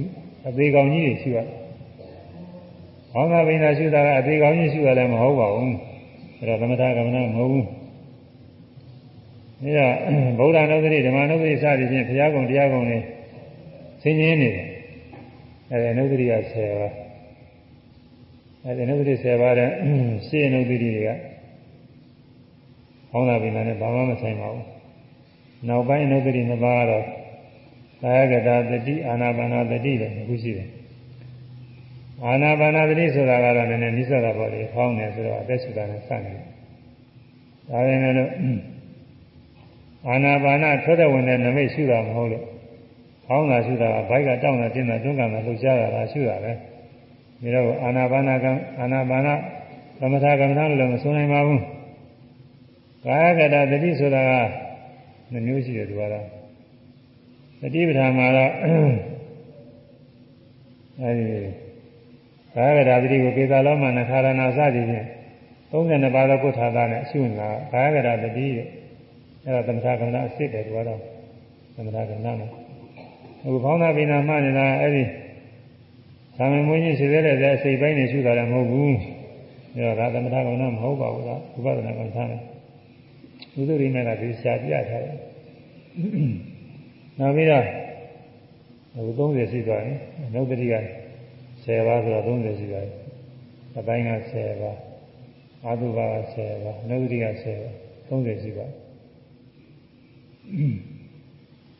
[0.47, 1.47] အသေးကောင်ကြီးတွေရှိရတယ်။
[3.13, 5.71] ဟောင်းသာပိဏရှိတာကအသေးကောင်ကြီးရှိရလည်းမဟုတ်ပါဘူး။
[6.39, 7.65] အဲ့တော့သမထကမ္မနာမဟုတ်ဘူး။
[9.64, 9.88] ဒါ
[10.38, 12.99] ဗုဒ္ဓနုဒတိဓမ္မနုဒတိစသည်ဖြင့်ဘုရားကုံတရားကုံတွေ
[14.01, 14.68] ဆင်းရဲနေတယ်
[15.72, 16.93] အဲဒီနုဒတိက10ပါး
[18.66, 19.70] အဲဒီနုဒတိ10ပါးတဲ့
[20.28, 21.10] ရှေ့နုဒတိတွေက
[23.12, 24.66] ဟောင်းလာပြီလားနဲ့ဘာမှမဆိုင်ပါဘူး
[25.68, 27.06] နောက်ပိုင်းနုဒတိ2ပါးကတော့
[28.03, 30.70] ကာယကတာတတိအာနာပါနာတတိလည်းအခုရှိတယ်
[32.26, 36.22] အာနာပါနာတတိဆိုတာကတော့လည်းနည်းနည်းနိစ္စတာပေါ့လေဟောင်းနေဆိုတော့အသက်ရှူတာနဲ့စတယ်
[37.70, 38.32] ဒါပေမဲ့လို့
[40.08, 42.45] အာနာပါနထွက်တဲ့ဝင်တဲ့နမိတ်ရှုတာမဟုတ်လို့
[43.26, 48.45] ဟောင်းတာရှုတာကဘိုက်ကတောင်းတာတင်းတာတွန်းကန်တာလှုပ်ရှားတာလားရှုတာပဲဒါတော့အာနာပါနက
[48.80, 49.28] အာနာပါန
[49.99, 51.62] သမထကမ္မထာလို့လည်းမဆိုနိုင်ပါဘူး
[53.06, 54.32] ကာယကတသတိဆိုတာက
[55.32, 56.26] နှမျိုးရှိတယ်သူကတော့
[57.62, 58.51] သတိပဋ္ဌာန်မှာတော့
[61.01, 61.26] အဲဒီ
[62.56, 65.08] ဘာဂရာတိကိုကေသာလောမနခါရဏစသည်ဖြင့်
[65.72, 68.68] 32ပါးသောကုဋ္ဌာသနဲ့အရှုနာဘာဂရာတတိတဲ့
[69.46, 71.00] အဲဒါသမထကမ္မအစစ်တယ်ကွာတော့
[71.76, 72.50] သမထကမ္မမှာ
[73.43, 75.04] အခုဘောင်းသာပိနာမှနေတာအဲဒီ
[76.38, 78.98] သာမန်မွေးကြီးရှိသေးတဲ့အစိတ်ပိုင်းနေရှုတာလည်းမဟုတ်ဘူး
[79.76, 82.41] အဲဒါသမထကမ္မမဟုတ်ပါဘူးလားဥပဒနာကမ္မထာနဲ့
[83.54, 85.18] ဘုသူရိမေကဒီရှားပြထားတယ်
[87.20, 87.66] နောက်ပြီးတော့
[88.96, 89.98] အခု30ရှိသွားရင်
[90.34, 90.76] နောက်တစ်တိက
[91.36, 92.96] 10ပါးဆိုတော့30ရှိသွားပြီ
[93.80, 94.78] အပိုင်းက10ပါး
[95.66, 97.74] အာသုဘက10ပါးနောက်တစ်တိက10ပါး
[98.10, 98.85] 30ရှိသွားပြီ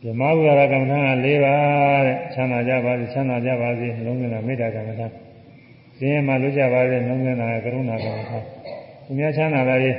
[0.04, 5.08] ဓမ္မဝိရကမ္မထာက၄ပါးတဲ့ချမ်းသာကြပါစေချမ်းသာကြပါစေနှလုံးသွင်းတာမေတ္တာကမ္မထာ
[5.98, 8.38] စင်ရမှာလွတ်ကြပါစေနှလုံးသွင်းတာကရုဏာကမ္မထာ
[9.06, 9.92] သူများချမ်းသာပါလေ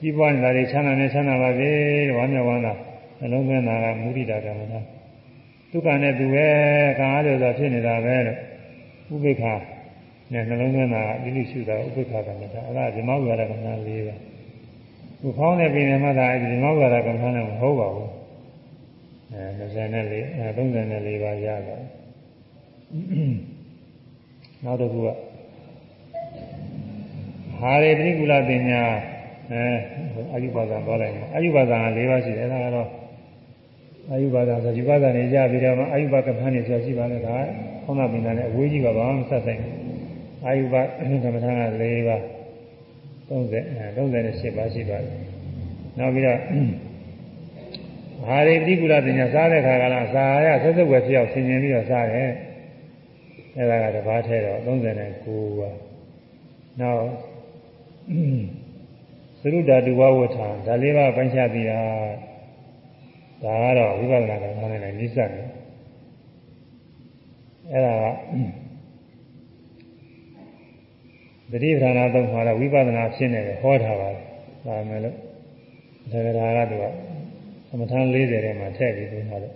[0.00, 1.68] ကြီးပွားနေတာတွေချမ်းသာနေချမ်းသာပါစေ
[2.08, 2.72] တဲ့ဝမ်းမြောက်ဝမ်းသာ
[3.20, 4.80] နှလုံးသွင်းတာကမုဒိတာကမ္မထာ
[5.70, 6.46] ဒုက္ခနဲ့သူပဲ
[6.98, 8.38] ခံအားလို့ဆိုဖြစ်နေတာပဲလို့
[9.14, 9.54] ဥပိ္ပခာ
[10.32, 14.27] နဲ့နှလုံးသွင်းတာအလိရှုတာဥပိ္ပခာကမ္မထာအဲ့ဒါဓမ္မဝိရကမ္မထာ၄ပါး
[15.20, 18.10] ခုဖောင်းတဲ့ပြင်မှာဒါအဲဒီဓမ္မဝိရကမ္မထာနဲ့မဟုတ်ပါဘူး
[19.32, 21.76] အဲ24အဲ34ပါးရတာ
[24.64, 25.08] နောက်တစ်ခုက
[27.60, 28.82] ဟာရေပရိကူလတင်ညာ
[29.52, 29.64] အဲ
[30.32, 32.88] အာယုပါဒံသွားလိုက်မယ်အာယုပါဒံက၄ပါးရှိတယ်အဲဒါကတော့
[34.10, 37.36] အာယုပါဒံဆိုဒီပါဒံနေကြပြီးတော့မှအာယုပါကမ္မထာနေဆိုရှိပါလေဒါ
[37.84, 39.74] ခေါင်းနာပင်တာနဲ့အဝေးကြီးပါဘာမှမဆက်ဆိုင်ဘူး
[40.46, 40.86] အာယုပါက
[41.28, 42.37] မ္မထာက၄ပါး
[43.28, 45.16] 30အဲ38ပါးရှိပါတယ်
[45.98, 46.38] နောက်ပြီးတော့
[48.26, 52.30] ဟာရိတိကုလတင်ညာစားတဲ့ခါကလားစာရဆက်စုပ်ွယ်ပြောက်ဆင်ញင်ပြီးတော့စားတယ်
[53.56, 55.76] အဲဒါကတပါးထဲတော့39ပါး
[56.80, 57.04] နောက်
[59.40, 61.80] သရုဒ္ဓတုဝဝဋ္ဌာဒါလေးပါးပိုင်းခြားပြီးတာ
[63.42, 65.46] ဒါကတော့ဝိပဿနာကထားနေတယ်နိစ္စတယ်
[67.72, 68.04] အဲ့ဒါက
[71.52, 74.24] တတိပဌာနာသုံးမှာတော့ဝိပဿနာဖြစ်နေတယ်ဟောထားပါတယ်
[74.66, 75.16] ဒါမယ်လို့
[76.12, 76.92] ဒါကဒါကတော့
[77.68, 79.52] သမထ40ထဲမှာထည့်ပြီးပြောထားတယ်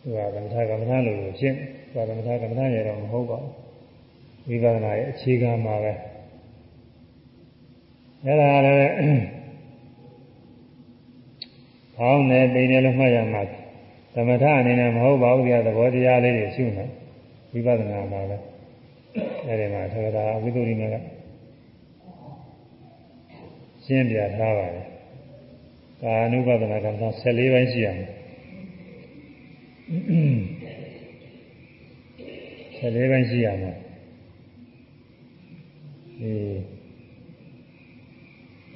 [0.00, 1.54] သူကသမထကမ္မထလို့လို့ဖြစ်
[1.90, 5.92] သူကသမထကမ္မထရတော့မဟုတ်ပါဘူးဝိပဿနာရဲ့အခြေခံမှာပဲ
[8.24, 9.24] အဲ့ဒါလည်း
[11.96, 13.42] ဖောင်းနေပိနေလို့မှတ်ရမှာ
[14.14, 16.84] သမထအနေနဲ့မဟုတ်ပါဘူးကြာသဘောတရားလေးတွေရှုနေ
[17.52, 18.49] ဝိပဿနာမှာလည်း
[19.46, 20.96] အဲ့ဒီမှာသက္ကတာဝိသုရိမေက
[23.84, 24.86] ရှင်းပြထားပါတယ်
[26.02, 26.90] ကာနုပဒနာကံ
[27.22, 28.08] 14ပိုင်းရှိရမယ်
[32.78, 33.76] 14ပိုင်းရှိရမယ်
[36.20, 36.34] ဒီ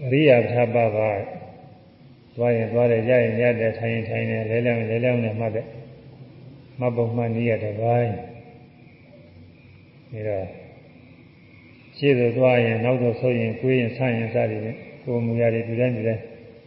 [0.02, 5.66] အရိယာသဘပါသွားရင်သွားတယ်ရရင်ရတယ်ထိုင်ရင်ထိုင်တယ်လဲလဲလဲလဲနဲ့မှတ်တယ်
[6.80, 8.12] မှတ်ပုံမှန်နည်းရတဲ့ဘိုင်း
[10.14, 10.46] ဒါတော့
[11.98, 16.22] ရှေ့သို့သွားရင်နောက်သို့ဆိုရင်ကိုယ်ရင်ဆန့်ရင်စသည်ဖြင့်ကိုယ်မူရည်ဒီတိုင်းဒီတိုင်း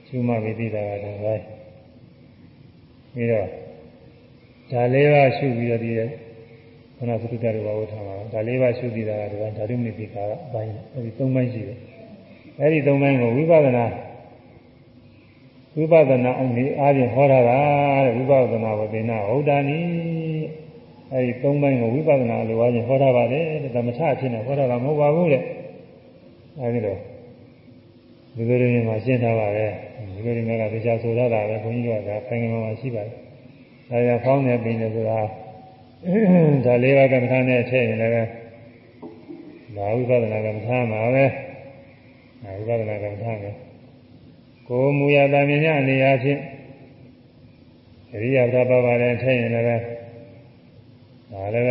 [0.07, 1.43] ရှုမှတ်ပြီးသိတာကတော့ဘိုင်း
[3.13, 3.47] ပြီးတော့
[4.71, 5.91] ဒါလေးပါရှုပြီးတော့ဒီ
[6.97, 11.77] ခဏသုတ္တရဘာဝထားမှာဒါလေးပါရှုပြီးတာကတော့ဓာတုမိပိကာကအပိုင်းအဲဒီ၃ပိုင်းရှိတယ်
[12.59, 13.85] အဲ့ဒီသုံးပိုင်းကိုဝိပဿနာ
[15.77, 17.49] ဝိပဿနာအနေအားဖြင့်ဟောတာက
[18.05, 19.79] တဲ့ဝိပဿနာဝေဒနာဟုတ်တာနီ
[21.13, 25.43] အဲ့ဒီသုံးပိုင်းကိုဝိပဿနာလိုအားဖြင့်ဟောတာပါလေတဲ့သမထအဖြစ်နဲ့ဟောတာကမဟုတ်ပါဘူးတဲ့
[26.59, 26.99] အဲ့ဒီတော့
[28.35, 29.65] ဒီလိုတွေမှာရှင်းထားပါပဲ
[30.15, 33.11] ဒီလိုတွေကတရားဆိုရတာပဲဘုန်းကြီးကခိုင်ခိုင်မာမာရှိပါတယ်
[33.89, 35.19] ဒါရဖောင်းနေပြီလေဆိုတာ
[36.65, 38.13] ဒါလေးပါးကမ္မထာနဲ့ထည့်ရင်လည်း
[39.75, 41.25] ဒါဝိပဿနာကမ္မထာမှာပဲ
[42.57, 43.49] ဝိပဿနာကမ္မထာပဲ
[44.67, 46.39] ကိုမူရတာမြင်ရအနေအားဖြင့်
[48.13, 49.96] အရိယာသဘာဝနဲ့ထည့်ရင်လည်း
[51.31, 51.65] ဒါလည်း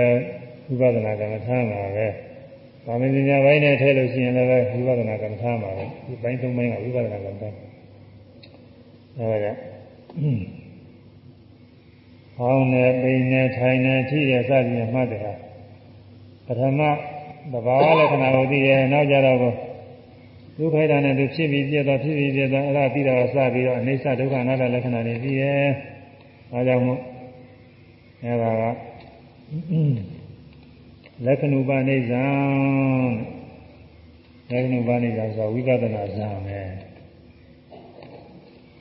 [0.67, 2.07] ဝိပဿနာကမ္မထာမှာပဲ။
[2.87, 7.49] ဗာမဉာဏ်ပိုင်းနဲ့ထည့်လို့ရှိရင်လည်းဝိပဿနာကမ္မထာမှာပဲ။ဒီပိုင်းသုံးပိုင်းကဝိပဿနာကမ္မထာ။
[9.19, 9.57] အဲဒါက
[12.37, 15.33] ဟောင်းနေပိနေထိုင်နေထိရစသည်မှတ်တယ်ဟာ
[16.47, 16.81] ပထမ
[17.53, 19.51] သဘာဝလက္ခဏာကိုသိတယ်နောက်ကြတော့ဒု
[20.67, 25.67] က္ခိတာနဲ့သူဖြစ်ပြီးပြည့်သွားဖြစ်ပြီးပြည့်သွားအဲ့ဒါပြီးတော့စပြီးတော့အိဋ္ဌဒုက္ခအနတ္တလက္ခဏာတွေပြီးရဲ့
[26.53, 27.01] အဲဒါကြောင့်မို့
[28.25, 28.63] အဲ့ဒါက
[31.25, 32.25] လက္ခဏုပနိစ္စံ
[34.51, 36.69] လက္ခဏုပနိစ္စဆိုဝိပဿနာဇာမယ်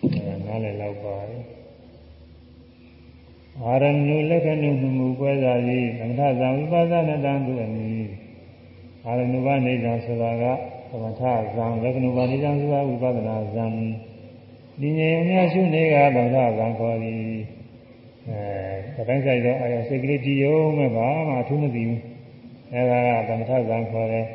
[0.01, 1.43] အဲနားလည်လောက်ပါတယ်
[3.61, 8.05] အာရဏုလက္ခဏုမှုပွဲသာသည်သမထဇံဝိပဿနာတံသူအမည်
[9.05, 10.43] အာရဏုပနိစ္စဆိုတာက
[10.89, 11.21] သမထ
[11.55, 13.65] ဇံလက္ခဏုပါဏိဇံသုဝဝိပဿနာဇံ
[14.79, 17.54] ဒီငြိမ်အများရှုနေကသမထဇံခေါ်သည်
[18.29, 22.01] အဲတိုင်းဆိုင်တော့အဲစိတ်ကလေးကြည်ယုံမဲ့ဘာမှအထူးမသိဘူး
[22.73, 24.25] အဲဒါကသမထဇံခေါ်တယ်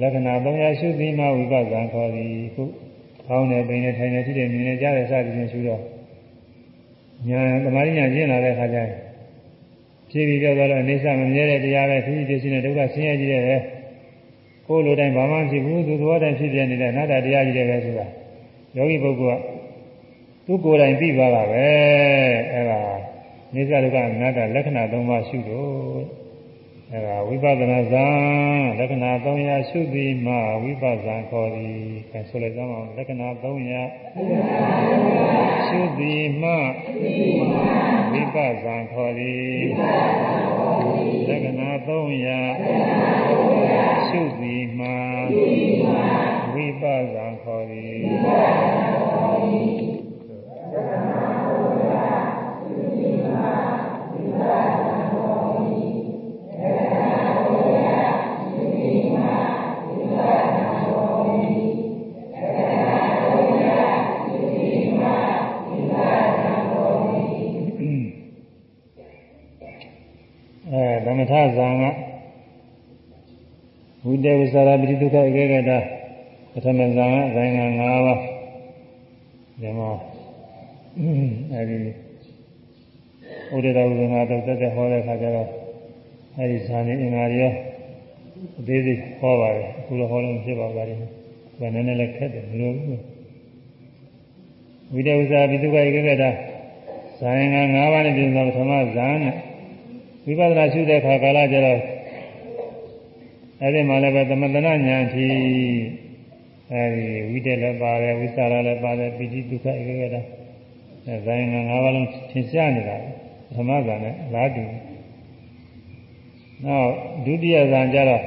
[0.00, 2.64] လက္ခဏာ300ရှုသိမှဝိပဿနာခေါ်သည်ခု
[3.28, 5.82] ကောင်းတယ်ပိန်နဲ့ထိုင်နေရှိတယ်မြင်နေကြတယ်စသည်ဖြင့်ရှုတော့
[7.28, 8.90] ညာသမာဓိညာကျင့်လာတဲ့အခါကျရင်
[10.10, 13.56] ဖြည်းဖြည်းပြောတော့အိဋ္ဌမမြဲတဲ့တရားပဲဖြည်းဖြည်းဖြစ်နေဒုက္ခဆင်းရဲကြီးတယ်ပဲ
[14.66, 18.06] ကိုယ်လိုတိုင်းဘာမှဖြစ်ဘူးသူသဘောတိုင်းဖြစ်ပြနေတဲ့အနာတ္တတရားကြီးတယ်ပဲဆိုတာ
[18.76, 19.40] ယောဂီပုဂ္ဂိုလ်က
[20.46, 21.66] သူကိုယ်တိုင်သိသွားတာပဲ
[22.52, 22.80] အဲဒါ
[23.56, 25.98] နိစ္စဒုက္ခအနတ္တလက္ခဏာ၃ပါးရှုလို့
[26.92, 28.06] အဲဒါဝိပဿနာဇာ
[28.78, 31.78] လက္ခဏာ300ရှုသည်မှဝိပဿနာခေါ်သည်
[32.12, 33.56] အဲဆိုလိုက်ကြအောင်လက္ခဏာ300
[35.66, 36.50] ရှုသည်မှ
[38.12, 39.52] ဝိပဿနာခေါ်သည်
[41.28, 44.86] လက္ခဏာ300ရှုသည်မှ
[46.54, 48.26] ဝိပဿနာခေါ်သည်မ
[71.32, 71.82] ထဇာက
[74.06, 75.70] ဝိတေဝသရာပိဒုက္ခဧကဂတ
[76.52, 78.20] ပထမဇာကအတိုင်းက၅ပါး
[79.60, 79.90] ဒီမှာ
[81.52, 82.05] အဲဒီ
[83.54, 85.48] ဥဒ္ဒရာဝိငါတော့တက်တက်ဟောတဲ့ခါကျတော့
[86.36, 87.52] အဲဒီဇာနေအင်္ဂါရော
[88.58, 91.00] အသေးစိတ်ဟောပါတယ်အခုတော့ဟောလို့ဖြစ်ပါပါလိမ့်
[91.60, 92.74] မယ်နည်းနည်းလည်းခက်တယ်မလို့
[94.92, 96.24] ဝိတေဝသရာပိဒုက္ခဧကဂတ
[97.20, 99.34] ဇာရင်က၅ပါးနဲ့ပြင်သောပထမဇာနဲ့
[100.26, 101.80] ဝိပဿနာရှုတဲ့အခါကာလကျတော့
[103.62, 105.36] အဲဒီမှာလည်းပဲသမထနာဉာဏ်ဖြင့်
[106.72, 110.16] အဲဒီဝိတ္တလည်းပါတယ်ဝိသရာလည်းပါတယ်ပိဋိဒုက္ခဧကဂတ
[111.06, 112.96] အဲဇာယငါ၅ပါးလုံးသင်ရှားနေတာ
[113.54, 114.64] ဓမ္မဇာနဲ့အလားတူ
[116.64, 116.90] နောက်
[117.24, 118.22] ဒုတိယဇာကျတော့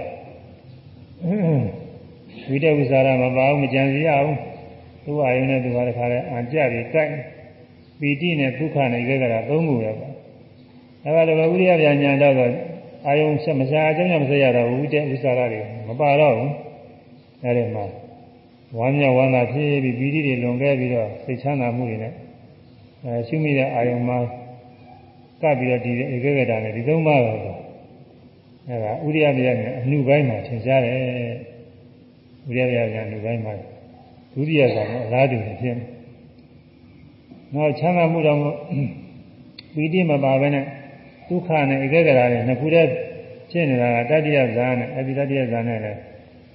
[2.50, 4.38] ဝိတ္တဝိသရာမပါဘူးမကြံစီရဘူး
[5.04, 7.12] သူ့အာယုန်နဲ့သူဟာတခါလဲအံကြပြီးကြိုက်
[8.00, 10.14] ပီတိနဲ့ဒုက္ခနဲ့ဧကဂတသုံးခုပဲပေါ့
[11.06, 12.36] အဲဒါလိုဝိရိယပြညာတော့
[13.08, 16.52] အာယုံဆက်မစားအကြောင်းမဆက်ရတော့ဝိတေဥစ္စာရတွေမပါတော့ဘူး
[17.44, 17.86] အဲဒီမှာ
[18.78, 22.14] ဝမ်းမြောက်ဝမ်းသာဖြစ်ပြီးပီတိတွေလွန်ခဲ့ပြီးတော့စိတ်ချမ်းသာမှုတွေနဲ့
[23.06, 24.18] အဲရှုမိတဲ့အာယုံမှာ
[25.42, 27.38] ကပ်ပြီးတော့ဒီဧကဂတနဲ့ဒီသုံးပါးတော့
[28.70, 30.96] အဲဒါဥရိယပြညာအမှုပိုင်းမှာသင်ကြားတယ်
[32.50, 33.54] ဥရိယပြညာအမှုပိုင်းမှာ
[34.34, 35.86] ဒုတိယဆောင်အလားတူဖြစ်နေ
[37.54, 38.38] နောက်ချမ်းသာမှုတော့
[39.76, 40.66] ပီတိမပါဘဲနဲ့
[41.28, 42.90] ဒုက္ခနဲ့ဧကဂရနဲ့နှစ်ခုတည်း
[43.52, 45.98] ဖြစ်နေတာကတတိယဇာနဲ့အပိတတိယဇာနဲ့လည်း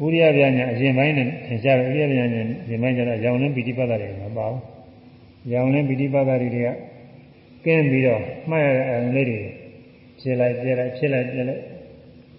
[0.02, 4.60] ဥရိယပြညာအရင်ပိုင်းနဲ့သင်ကြားတယ်ဥရိယပြညာအရင်ပိုင်းကျတော့ရောင်လင်းပိဋိပတ်တာတွေမပါဘူး
[5.52, 6.68] ရောင်လင်းပိဋိပတ်တာတွေက
[7.66, 9.40] ကင်းပြီးတော့မှတ်ရတဲ့အရင်လေးတွေ
[10.20, 11.62] ဖြစ်လိုက်ပြလိုက်ဖြစ်လိုက်ပြလိုက်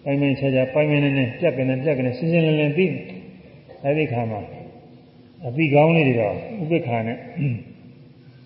[0.03, 2.85] ပိုင်းပိုင်းခြားခြားပိုင်းပိုင်းနဲ့နဲ့ပြက်ကနေပြက်ကနေရှင်းရှင်းလင်းလင်းသိ
[3.83, 4.41] အဲဒီခါမှာ
[5.45, 7.17] အပိကောင်းလေးတွေတော့ဥပိ္ပခာနဲ့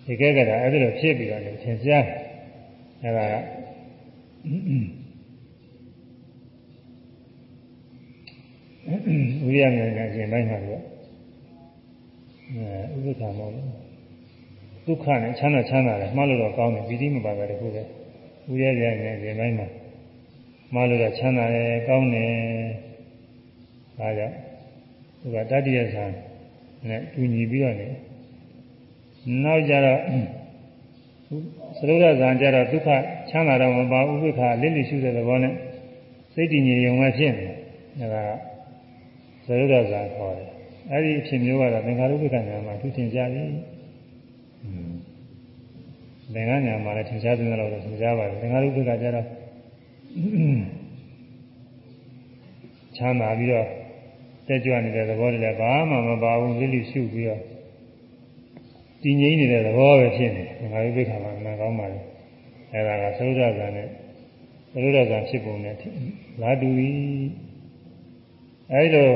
[0.06, 2.04] ဒီကဲကတာအဲ့ဒါလိုဖြစ်ပြီးတော့သင်ကြား
[3.02, 3.34] အဲ့ဒါက
[9.44, 10.82] ဝိရမေကအရှင်ပိုင်းမှာတော့
[12.94, 13.89] အဲဥပ္ပခါမောလို့
[14.86, 17.82] ဒုက္ခနဲ့ချမ်းသာချမ်းသာတယ်မှားလို့တော့ကောင်းတယ်ပီတိမပါတာတခုပဲ
[18.48, 19.66] ဝိရမေကအရှင်ပိုင်းမှာ
[20.74, 22.32] မှားလို့တော့ချမ်းသာတယ်ကောင်းတယ်
[23.98, 24.34] ဒါကြောင့်
[25.20, 26.04] သူကတတိယဆံ
[26.88, 27.88] နဲ့တူညီပြီးတော့နေ
[29.44, 30.00] နောက်ကြတော့
[31.78, 32.88] သရုပ်ရဇာကြတော့ဒုက္ခ
[33.30, 35.54] ချမ်းသာတော့မပါဥပိ္ပခာလစ်လိရှုတဲ့သဘောနဲ့
[36.34, 37.46] စိတ်တည်ငြိမ်ရုံပဲဖြစ်နေ
[37.98, 38.30] တယ်ဒါက
[39.46, 40.48] သရုပ်ရဇာခေါ်တယ်
[40.90, 43.44] အဲ့ဒီအဖြစ်မျိုးကတော့သင်္ခါရုပ္ပခညာမှာသူသင်ကြပြီ
[46.34, 49.26] သင်္ခါညာမှာလည်းသင်ကြားသင်တော့သင်ကြားပါတယ်သင်္ခါရုပ္ပခကြတော့
[52.96, 53.66] ချမ်းသာပြီးတော့
[54.46, 57.40] တက်ကြွနေတဲ့သဘောတွေလည်းဘာမှမပါဘူးလစ်လိရှုပြီးတော့
[59.02, 62.00] တည်ငြိမ်နေတဲ့သဘောပဲဖြစ်နေတယ်ငါတို့သိခါမှာနားကောင်းပါလေ
[62.72, 63.88] အဲဒါကသုဒ္ဓဇာနဲ့
[64.72, 65.74] သုဒ္ဓဇာဖြစ်ပုံနဲ့
[66.40, 66.90] လာတူပြီ
[68.72, 69.08] အဲဒီလို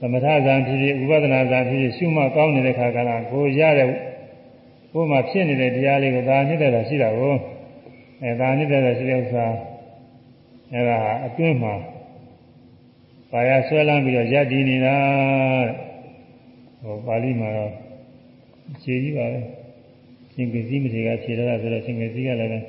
[0.00, 3.88] သမထဇာဖြစ်ဖြစ်ဥပဒနာဇာဖြစ်ဖြစ်ရှုမှတ်ကောင်းနေတဲ့ခါကလာကိုရတဲ့
[4.92, 7.34] ကိုယ်မှာဖြစ်နေတဲ့တရားလေးကိုသာနှစ်တဲ့တာရှိတာကို
[8.22, 9.46] အဲဒါနှစ်တဲ့တာရှိတဲ့ဥစ္စာ
[10.72, 11.74] အဲဒါအတွင်းမှာ
[13.30, 14.96] ပါရဆွဲလန်းပြီးတော့ယက်တည်နေတာ
[15.66, 15.72] တဲ့
[16.82, 17.72] ဟောပါဠိမှာတော့
[18.82, 19.40] ခြေကြီးပါပဲ
[20.32, 22.64] ရှင်ကစီမထေကခြေရတာဆိုတော့ရှင်ကစီကလည်း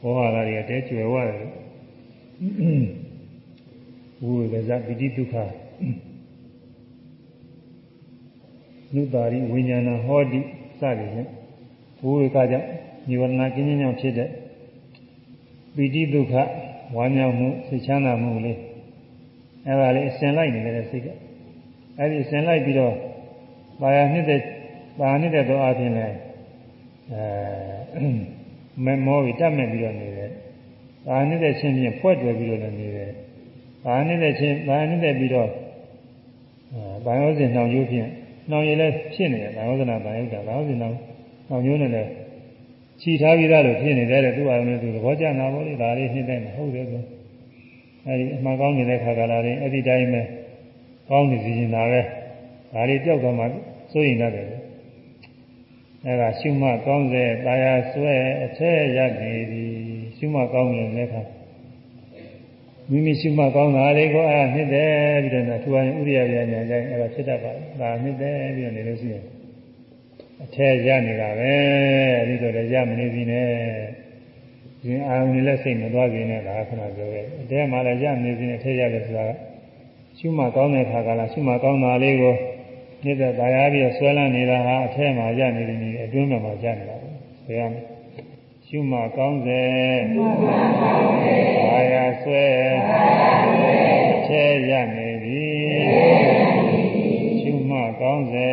[0.00, 1.36] ဘောဟာလာတွေကတဲကျွယ်ဝတယ်
[4.22, 5.34] ဝိဝေဇပိတိဒုက္ခ
[8.94, 10.40] နုတာရိဝိညာဏဟောတိ
[10.80, 11.28] စသည်ဖြင့်
[11.98, 12.66] ဘုဝေကကြောင့်
[13.08, 14.28] ညီဝရဏကင်းခြင်းကြောင့်ဖြစ်တဲ့
[15.74, 16.34] ပီတိဒုက္ခ
[16.96, 18.58] ဝမ်းမြောက်မှုစိတ်ချမ်းသာမှုလေး
[19.66, 21.06] အဲဒါလေးအစဉ်လိုက်နေတယ်စိတ်က
[21.98, 22.94] အဲဒီအစဉ်လိုက်ပြီးတော့
[23.80, 24.40] ပါရနှစ်တဲ့
[24.98, 26.06] ပါရနှစ်တဲ့တော့အပြင်လဲ
[27.12, 28.06] အဲ
[28.84, 30.30] မမောပြီးတတ်မဲ့ပြီးတော့နေတယ်
[31.06, 33.12] ပါရနှစ်တဲ့ချင်းချင်းဖွဲ့တွယ်ပြီးတော့လည်းနေတယ်
[33.84, 35.48] ပါရနှစ်တဲ့ချင်းပါရနှစ်တဲ့ပြီးတော့
[36.72, 38.08] အဲဘာယောဇဉ်နှောင်ရိုးဖြင့်
[38.50, 40.96] နှောင်ရည်လည်းဖြစ်နေတယ်ဘာယောဇနာဘာယုတ်တာဘာယောဇဉ်နှောင်
[41.48, 42.10] နှောင်ရိုးနဲ့လည်း
[43.00, 47.02] ခြိထားပြီးသားလို့ဖြစ်နေတယ်တဲ့သူ့အာရုံနဲ့သူသဘောကျနာဖို့လေဒါလေးနှိမ့်တယ်မဟုတ်တယ်ဆို
[48.06, 50.22] အဲဒီအမှန်ကောင်းနေတဲ့ခါကလာရင်အဲ့ဒီတိုင်းပဲ
[51.10, 52.00] ကောင်းနေစီနေတာပဲ
[52.72, 53.44] ဒါလေးကြောက်သွားမှ
[53.92, 54.46] စိုးရင်ရတယ်
[56.06, 59.64] အဲဒါရှုမှတ်ကောင်းစေတာယာဆွဲအထက်ရနေပြီ
[60.16, 61.22] ရှုမှတ်ကောင်းနေတဲ့ခါ
[62.90, 64.90] မိမိရှုမှတ်ကောင်းတာလေးကိုအဲ့ဒါနှစ်တယ်
[65.22, 69.24] ပြီးတော့ထူအောင်ဥရိယပြညာကြိုင်အဲ့ဒါဖြစ်တတ်ပါဒါနှစ်တယ်ပြီးတော့နေလို့ရှိရင်
[70.44, 71.52] အထက်ရနေတာပဲ
[72.20, 73.46] အဲဒီတော့လည်းရမနေပြီနဲ့
[74.82, 79.26] ဒီအာရုံနဲ့စိတ်မသွားပြီနဲ့ဒါခဏပြောခဲ့အတဲမှာလည်းရမနေပြီနဲ့အထက်ရတယ်ဆိုတာ
[80.18, 82.34] ရှုမှတ်ကောင်းတဲ့ခါကလာရှုမှတ်ကောင်းတာလေးကို
[83.04, 87.08] နေတဲ့ဒါရပြီးဆွဲလန်းနေတာဟာအထက်မှာရနေတယ်နေအတွင်းမှာရနေတာပဲ
[87.44, 87.89] ဆိုရမယ်
[88.72, 89.64] ရှုမှတ်ကောင်းစေ
[90.16, 92.46] ဒါရဆွဲ
[94.14, 95.48] အထက်ရနေပြီ
[97.40, 98.50] ရှုမှတ်ကောင်းစေ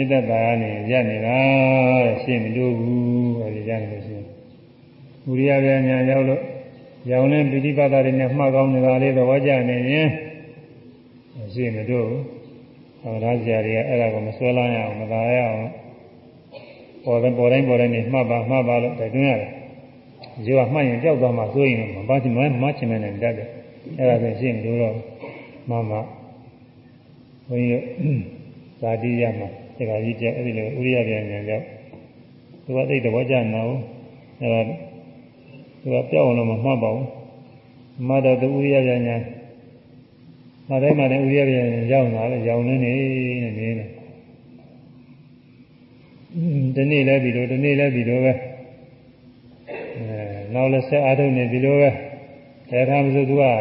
[0.00, 1.38] မြစ်သက်တာကနေရက်နေတာ
[2.04, 4.26] တဲ့ရှင်းမလို့ဘူးအဲဒီရက်နေလို့ရှိရင်
[5.24, 6.42] ဘုရားဗျာညာရောက်လို့
[7.10, 10.08] ရောင်နဲ့ပိဋိပတ်တာတွေနဲ့မှတ်ကောင်းနေတာလေးသဘောကျနေရင်
[11.54, 12.22] ရှင်းမလို့ဘူး။
[13.02, 15.62] ဟောဒါကြတွေကအဲ့ဒါကိုမဆွဲလန်းရအောင်မသာရအောင်
[17.04, 19.50] ပေါ်တဲ့ပေါ်တိုင်းပေါ်တိုင်းနေမှတ်ပါမှတ်ပါလို့တိုက်တွန်းရတယ်။
[20.44, 23.48] ဒီကမှတ်ရင်ကြောက်သွားမှဆိုရင်မပါချင်မမချင်မနဲ့တတ်တယ်။
[23.98, 24.94] အဲ့ဒါဆိုရှင်းမလို့တော့
[25.70, 25.96] မှမှ
[27.48, 27.82] ဘုန်းကြီး
[28.80, 29.48] ဇာတိရမှာ
[29.80, 31.64] ဒီကကြီးကျအဲ့ဒီလိုဥရိယပြန်ပြန်ကြောက်
[32.64, 33.80] သူကသိတဲ့ဘောကြနာဘူး
[34.40, 34.60] အဲ့ဒါ
[35.82, 37.06] သူကပြောက်အောင်လို့မမှတ်ပါဘူး
[38.08, 39.16] မှတ်တော့သူဥရိယပြန်ညာ
[40.68, 42.92] မတိုင်းမတိုင်းဥရိယပြန်ရောက်လာတယ်ရောင်နေနေ
[43.42, 43.86] နေနေ
[46.74, 48.32] ဒီနေ့လည်းဒီလိုဒီနေ့လည်းဒီလိုပဲ
[49.96, 50.20] အဲ
[50.54, 51.90] နောက်လည်းဆက်အားထုတ်နေဒီလိုပဲ
[52.70, 53.54] ဒါထားမစို့သူကအဲ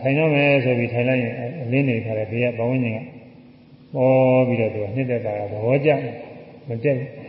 [0.00, 2.98] ထိုင်တော့မယ်ဆိုပြီးထိုင်လိုက်ရင်အလင်းနေခါတယ်ဘေးကဘဝင်းကြီးက
[3.94, 5.90] ပေါ်ပြီးတော့သူကနှစ်သက်တာကသဘောကျ
[6.68, 7.22] မတက်ဘူး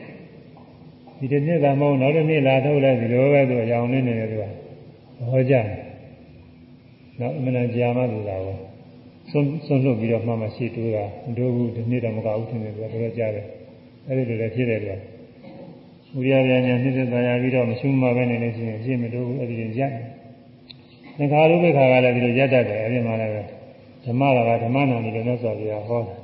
[1.19, 4.49] ဒီတစ်နှစ်သာမဟုတ်နောက်တစ်နှစ်လာထုတ်လဲဒီလိုပဲသူအကြောင်းလေးနေတယ်သူကသ
[5.29, 5.65] ဘောကျတယ်
[7.19, 8.57] နောက်အမှန်တရားကြာမှသူကဟော
[9.29, 13.45] ဆွန့်ဆွန့်လွတ်ပြီးတော့မှမှရှိတိုးတာမတိုးဘူးဒီနှစ်တော့မကဘူးထင်တယ်သူကတော်ကြားတယ်
[14.07, 14.93] အဲ့ဒီလိုလည်းဖြစ်တယ်သူက
[16.13, 19.91] ဘုရားဗျာညာနှစ်သက်သာရပြီးတော့မရှုမှပဲနေလို့ရှိရင်ရှင်းမတိုးဘူးအဲ့ဒီလိုရက်
[21.17, 23.33] သင်္ခါရုပ္ပခါကလည်းဒီလိုရက်တတ်တယ်အဲ့ဒီမှာလည်း
[24.05, 26.22] ဓမ္မရာကဓမ္မနာနေတယ်လို့ဆိုပြီးဟောတယ်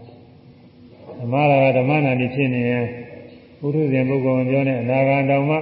[1.20, 2.86] ဓမ္မရာဓမ္မနာတိဖြစ်နေရင်
[3.60, 5.60] ဘုရုဇဉ်ပုဂ္ဂိုလ်ပြောတဲ့အနာဂါတောင်မှရ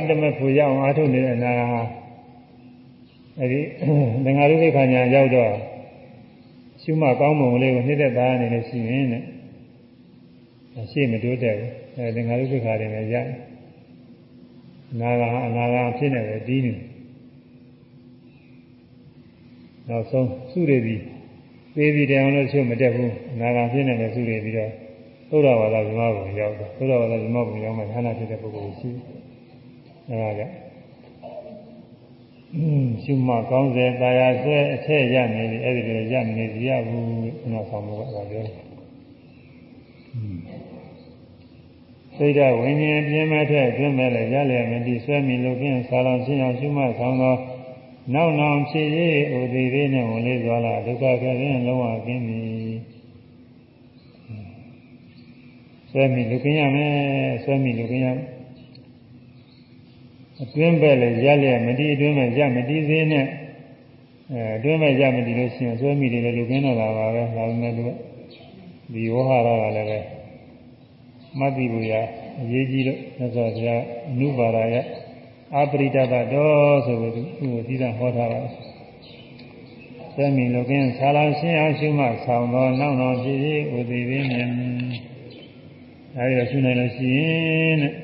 [0.00, 1.82] ဟတမဖူရအောင်အားထုတ်နေတဲ့အနာဂါဟာ
[3.38, 3.60] အဲဒီ
[4.24, 5.52] သင်္ဃာရုပ္ပခဏညာရောက်တော့
[6.82, 9.22] ရှုမှတ်ကောင်းပုံလေးကိုနှိမ့်သက်သားအနေနဲ့ရှိရင်တဲ့
[10.92, 13.16] ရှေ့မတိုးတဲ့ဘူးအဲသင်္ဃာရုပ္ပခါတွေလည်းရ
[14.92, 16.72] အနာဂါအနာဂါဖြစ်နေတယ်ဒီနေ
[19.88, 21.02] နောက်ဆုံးစုရည်ပြီး
[21.76, 24.70] သေးပြီးတယ်အောင်လို့ချုပ်မတက်ဘူးအနာဂါဖြစ်နေတယ်စုရည်ပြီးတော့
[25.30, 28.90] သုဒ္ဓဝါဒဇမဘုံရောက်တော့သုဒ္ဓဝါဒဇမဘုံရောက်မှဌာနဖြစ်တဲ့ပုဂ္ဂိုလ်ရှိ
[30.08, 30.54] အဲဒါကြောင့်
[33.02, 37.04] ရှုမှကောင်းစေတာယာဆွဲအထက်ရနေပြီအဲ့ဒီလိုရနေစီရဘူး
[37.40, 38.56] ခဏဆောင်လို့အဲ့ဒါပြောတယ်
[42.16, 47.34] စိတ်ဓာတ်ဝိညာဉ်ပြင်းမဲ့ထက်အတွင်းမဲ့လည်းရလျက်မတည်ဆွဲမိလို့ဖြင့်ဆာလောင်ရှင်းအောင်ရှုမှဆောင်သော
[48.14, 52.40] နောက်နောင်ဖြစ်ရေးဥဒီသေးနဲ့ဝင်လေးသွားလာဒုက္ခခရင်လုံးဝကင်းပြီ
[55.90, 56.92] ဆွဲမိလူကင်းရမယ်
[57.44, 58.28] ဆွဲမိလူကင်းရမယ်
[60.42, 63.26] အတွင်းပဲလေရက်လျက်မတည်အတွင်းပဲရမတည်သေးနဲ့
[64.32, 67.84] အဲအတွင်းပဲရမတည်လို့ရှိရင်ဆွဲမိတယ်လေလူကင်းတော့တာပါပဲဒါပေမဲ့သူ
[68.92, 69.98] ဒီဝဟာရကလည်းပဲ
[71.38, 71.92] မတ်တိဘူရ
[72.40, 74.84] အရေးကြီးလို့သက်စွာဘုရားအနုပါရရဲ့
[75.56, 78.54] အပရိဒတတော်ဆိုပြီးသူ့ကိုသီးသန့်ဟောထားပါတယ်။
[80.12, 83.38] ဆွဲမိလူကင်းဆာလောင်ရှင်းအောင်ရှုမှဆောင်းသောနောက်တော်ဖြစ်၏
[83.78, 84.50] ဥသိပင်မြင်
[86.16, 87.18] အဲဒီတော့ရှုနိုင်လို့ရှိရ
[87.68, 87.94] င်တဲ့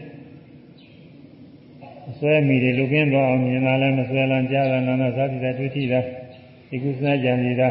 [2.11, 6.01] အစွဲမိတွေလူကင်းသွားအောင်မြင်လာလဲမစွဲလန်းကြားလာနာနာသာတိတာတွေ့ထိတာ
[6.69, 7.69] ဒီကုသနာကြံစီတာ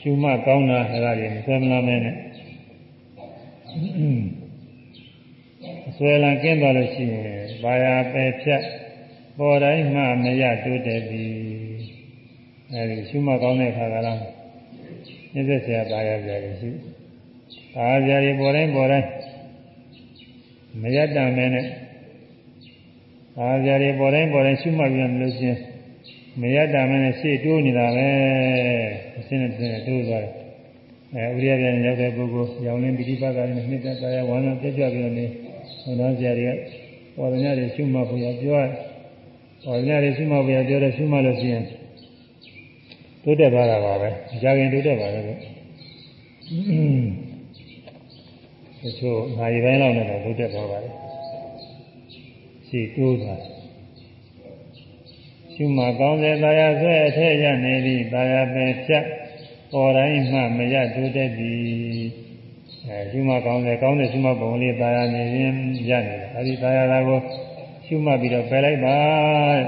[0.00, 2.16] ရှုမှကောင်းတာအဲဒါတွေမစွဲမလန်းမဲနဲ့
[5.88, 7.26] အစွဲလန်းကင်းသွားလို့ရှိရင်
[7.62, 8.62] ဘာယာပယ်ဖြတ်
[9.38, 11.24] ပေါ်တိုင်းမှမရတိုးတက်ပြီ
[12.72, 14.18] အဲဒီရှုမှကောင်းတဲ့ခါကလား
[15.32, 16.70] ညစ်သက်ဆရာပါရကြတယ်ရှိ
[17.74, 19.08] ပါရကြရပေါ်တိုင်းပေါ်တိုင်း
[20.82, 21.66] မရတမ်းမဲနဲ့
[23.36, 25.58] ပါရကြရပေါ်တိုင်းပေါ်တိုင်းရှုမှတ်ပြန်လို့ချင်း
[26.40, 28.08] မရတမ်းမဲနဲ့ရှေ့တိုးနေတာပဲ
[29.18, 29.52] အစင်းနဲ့
[29.86, 30.32] တိုးသွားတယ်
[31.14, 35.26] အဲဥရိယပြန်ရောက်တဲ့ပုဂ္ဂိုလ်ရောင်လင်းပိဋိပတ်ကလည်းနှစ်သက်တရားဝမ်းသာပြည့်ကြပြီးတော့နေ
[35.82, 36.56] ဟောတော်ဆရာတွေက
[37.16, 38.93] ပေါ်ရညတွေရှုမှတ်ဖို့ရပြောတယ်
[39.64, 41.64] ပေါ်ရညတွေရှုမှတ်ဖို့ရပြောတယ်ရှုမှတ်လို့ရှိရင်
[43.22, 45.30] တိုးတက်သွားတာပါပဲအကြခင်တိုးတက်ပါလေတ
[48.98, 50.90] ချို့နိုင်ပိုင်းလောက်နဲ့တိုးတက်သွားပါလေ
[52.68, 53.40] ရှိတိုးသွား
[55.54, 59.04] ရှုမှကောင်းတဲ့တရားဆွဲအထက်ရနေပြီတရားပဲဖြတ်
[59.72, 61.54] ပေါ်တိုင်းမှမရတိုးတက်ပြီ
[62.86, 65.54] အဲရှုမှကောင်းတယ်ကောင်းတဲ့ရှုမှပုံလေးတရားနေရင်
[65.90, 67.20] ရနေတယ်အဲဒီတရားလာကို
[67.86, 68.98] ရှုမှပြီးတော့ပယ်လိုက်ပါ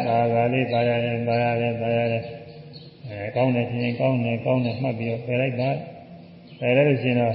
[0.07, 2.25] ဒါကလေးတရားရင်တရားရင်တရားရင်
[3.09, 5.71] အဲကောင်းတယ်ရှင်ကောင်းတယ်ကောင်းတယ်မှတ်ပြီးတော့ပယ်လိုက်ပါ
[6.61, 7.35] ပယ်လိုက်လို့ရှင်တော့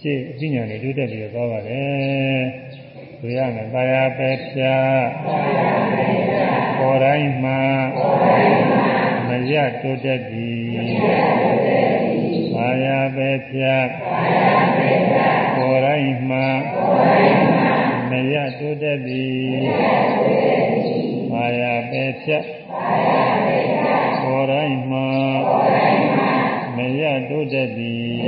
[0.00, 2.42] ရှေ့အဉာဏ်တွေတိုးတက်ပြီးတော့သွားပါတယ်
[3.20, 4.76] ဆိုရမယ်တရားပဲဖြာ
[6.78, 7.60] ပေါ်တိုင်းမှာ
[9.28, 10.68] မရတိုးတက်ပြီး
[12.54, 13.76] တရားပဲဖြာ
[15.56, 16.46] ပေါ်တိုင်းမှာ
[18.28, 19.60] မရတိုးတက်ပြီး
[21.32, 22.38] တရားပဲဖြာ
[24.22, 25.06] ပေါ်တိုင်းမှာ
[26.76, 28.18] မရတိုးတက်သည်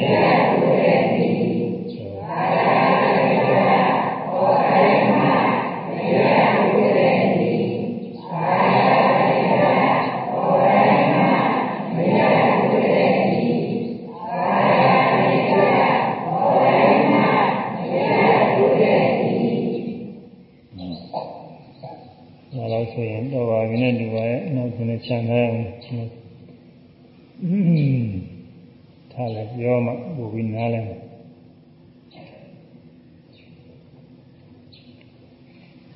[22.54, 24.72] ဒါတော့ဆိုရင်တော့ပါပြီနဲ့ဒီပါရဲ့နောက်
[25.06, 25.46] ခုနဲ့
[25.84, 26.10] ခြံထားအောင်
[29.12, 30.80] ထားလိုက်ပြောမှပို့ပြီးနားလဲ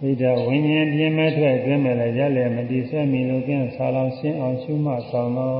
[0.00, 5.56] သိတာဝိညာဉ်ပြင်းမဲ့ထွက်တွင်းမဲ့လည်းရက်လည်းမတည်ဆွဲမီလို့ကင်းဆာလောင်ရှင်းအောင်ရှုမှဆောင်တော့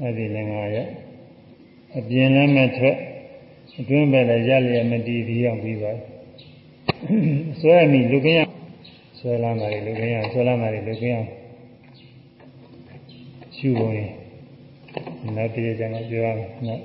[0.00, 0.86] အဲ့ဒီလည်းငါရဲ့
[1.98, 2.96] အပြင်းလည်းမဲ့ထွက်
[3.78, 5.92] အတွင်းမဲ့လည်းရက်လည်းမတည်ပြီးအောင်ပြီးပါ
[7.60, 8.46] ဆွဲမီလူကင်း
[9.18, 11.39] ဆွဲလာတယ်လူကင်းဆွဲလာတယ်လူကင်းရှုပုံ
[13.96, 14.10] ရင်
[15.36, 16.80] နောက်တည့်ကျမှပြောရမယ်နော်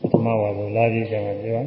[0.00, 1.66] ပထမဝါဆိုလာကြည့်ကျမှပြောရမယ်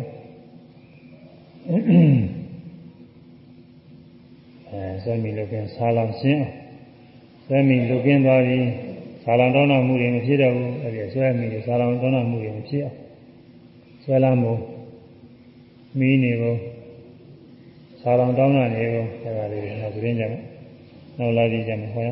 [4.70, 6.46] အဲဆွဲမီလုကင်းဆာလောင်ရှင်း
[7.46, 8.68] ဆွဲမီလုကင်းသွားပြီး
[9.24, 12.98] ဆာလောင်တောင်းတမှုတွေမဖြစ်တော့ဘူးအဲဒီဆွဲမီဆာလောင်တောင်းတမှုတွေမဖြစ်အောင်
[14.04, 14.54] ဆွဲလာမှု
[16.00, 16.58] မီးနေဖို့
[18.02, 20.42] ဆာလောင်တောင်းတနေဖို့အဲဒါလေးနောက်ပြင်းကြမယ်
[21.18, 22.10] နောက်လာကြည့်ကြမယ်ဟောရ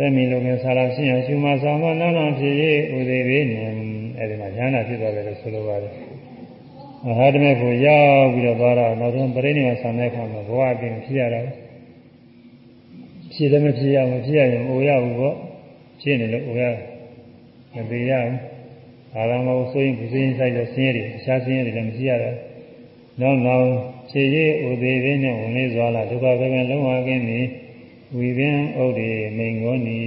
[0.00, 3.56] ဆွဲမီလုကင်းဆာလောင်ရှင်းအောင်ရှုမဆောင်တော့နောက်နောက်ဖြစ်ရေးဥသေးပေးနေ
[4.18, 5.92] အဲဒီမှာဉာဏ်နာဖြစ်သွားတယ်လို့ဆိုလိုပါတယ်
[7.06, 11.40] မဟာဓမေကိုရောက်ပြီးတော့သွားတော့နောက်ဆုံးပရိနိဗ္ဗာန်ဆံတဲ့အခါမှာဘဝအပြင်ဖြစ်ရတာ
[13.32, 15.36] ဖြစ်လည်းမဖြစ်ရဘူးဖြစ်ရရင်အိုရဘူးပေါ့
[16.00, 16.64] ဖြစ်နေလို့အိုရ
[17.74, 18.36] မသေးရဘူး
[19.12, 22.36] ဒါကမှဆိုရင်ဒီစင်းဆိုင်တဲ့ဆင်းရဲတွေအခြားဆင်းရဲတွေလည်းမရှိရတော့
[23.20, 23.68] နောက်နောက်
[24.10, 27.40] ခြေရည်ဥသေးသေးနဲ့ဝင်လေးစွာလာဒုက္ခပဲပဲလုံးဝကင်းနေ
[28.16, 29.98] ဝီပင်ဥဒိမိန်ကောနီ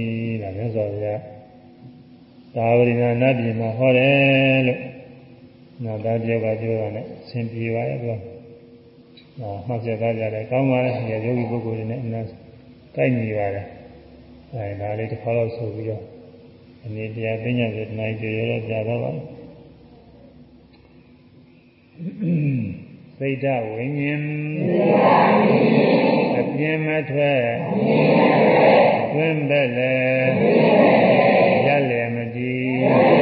[0.42, 1.06] ဒါမျိုးဆိုရ
[2.54, 4.80] သာဝရိနာနတ်ပြည်မှာဟောတယ်လို့
[5.84, 8.16] နောက်သားပြောကပြောတာနဲ့ဆင်ပြေပါရဲ့ကွာ။
[9.40, 12.26] ဟာမှတ်ချက်သားကြတယ်ကောင်းပါလေ။ယောဂီပုဂ္ဂိုလ်တွေနဲ့အမှန်
[12.94, 13.66] တိုက်နေပါတယ်။
[14.52, 16.02] အဲဒါလေးတစ်ခါတော့ဆိုပြီးတော့
[16.84, 19.12] အနေတရားသိညာဆိုတနိုင်ကြရတော့ကြာတော့ပါ။
[23.24, 24.22] စိတ်ဓာဝိညာဉ်
[26.38, 27.44] အပြင်းမထွက်
[29.12, 29.96] တွင်ပဲလေ
[31.66, 33.21] ရလည်းမတည်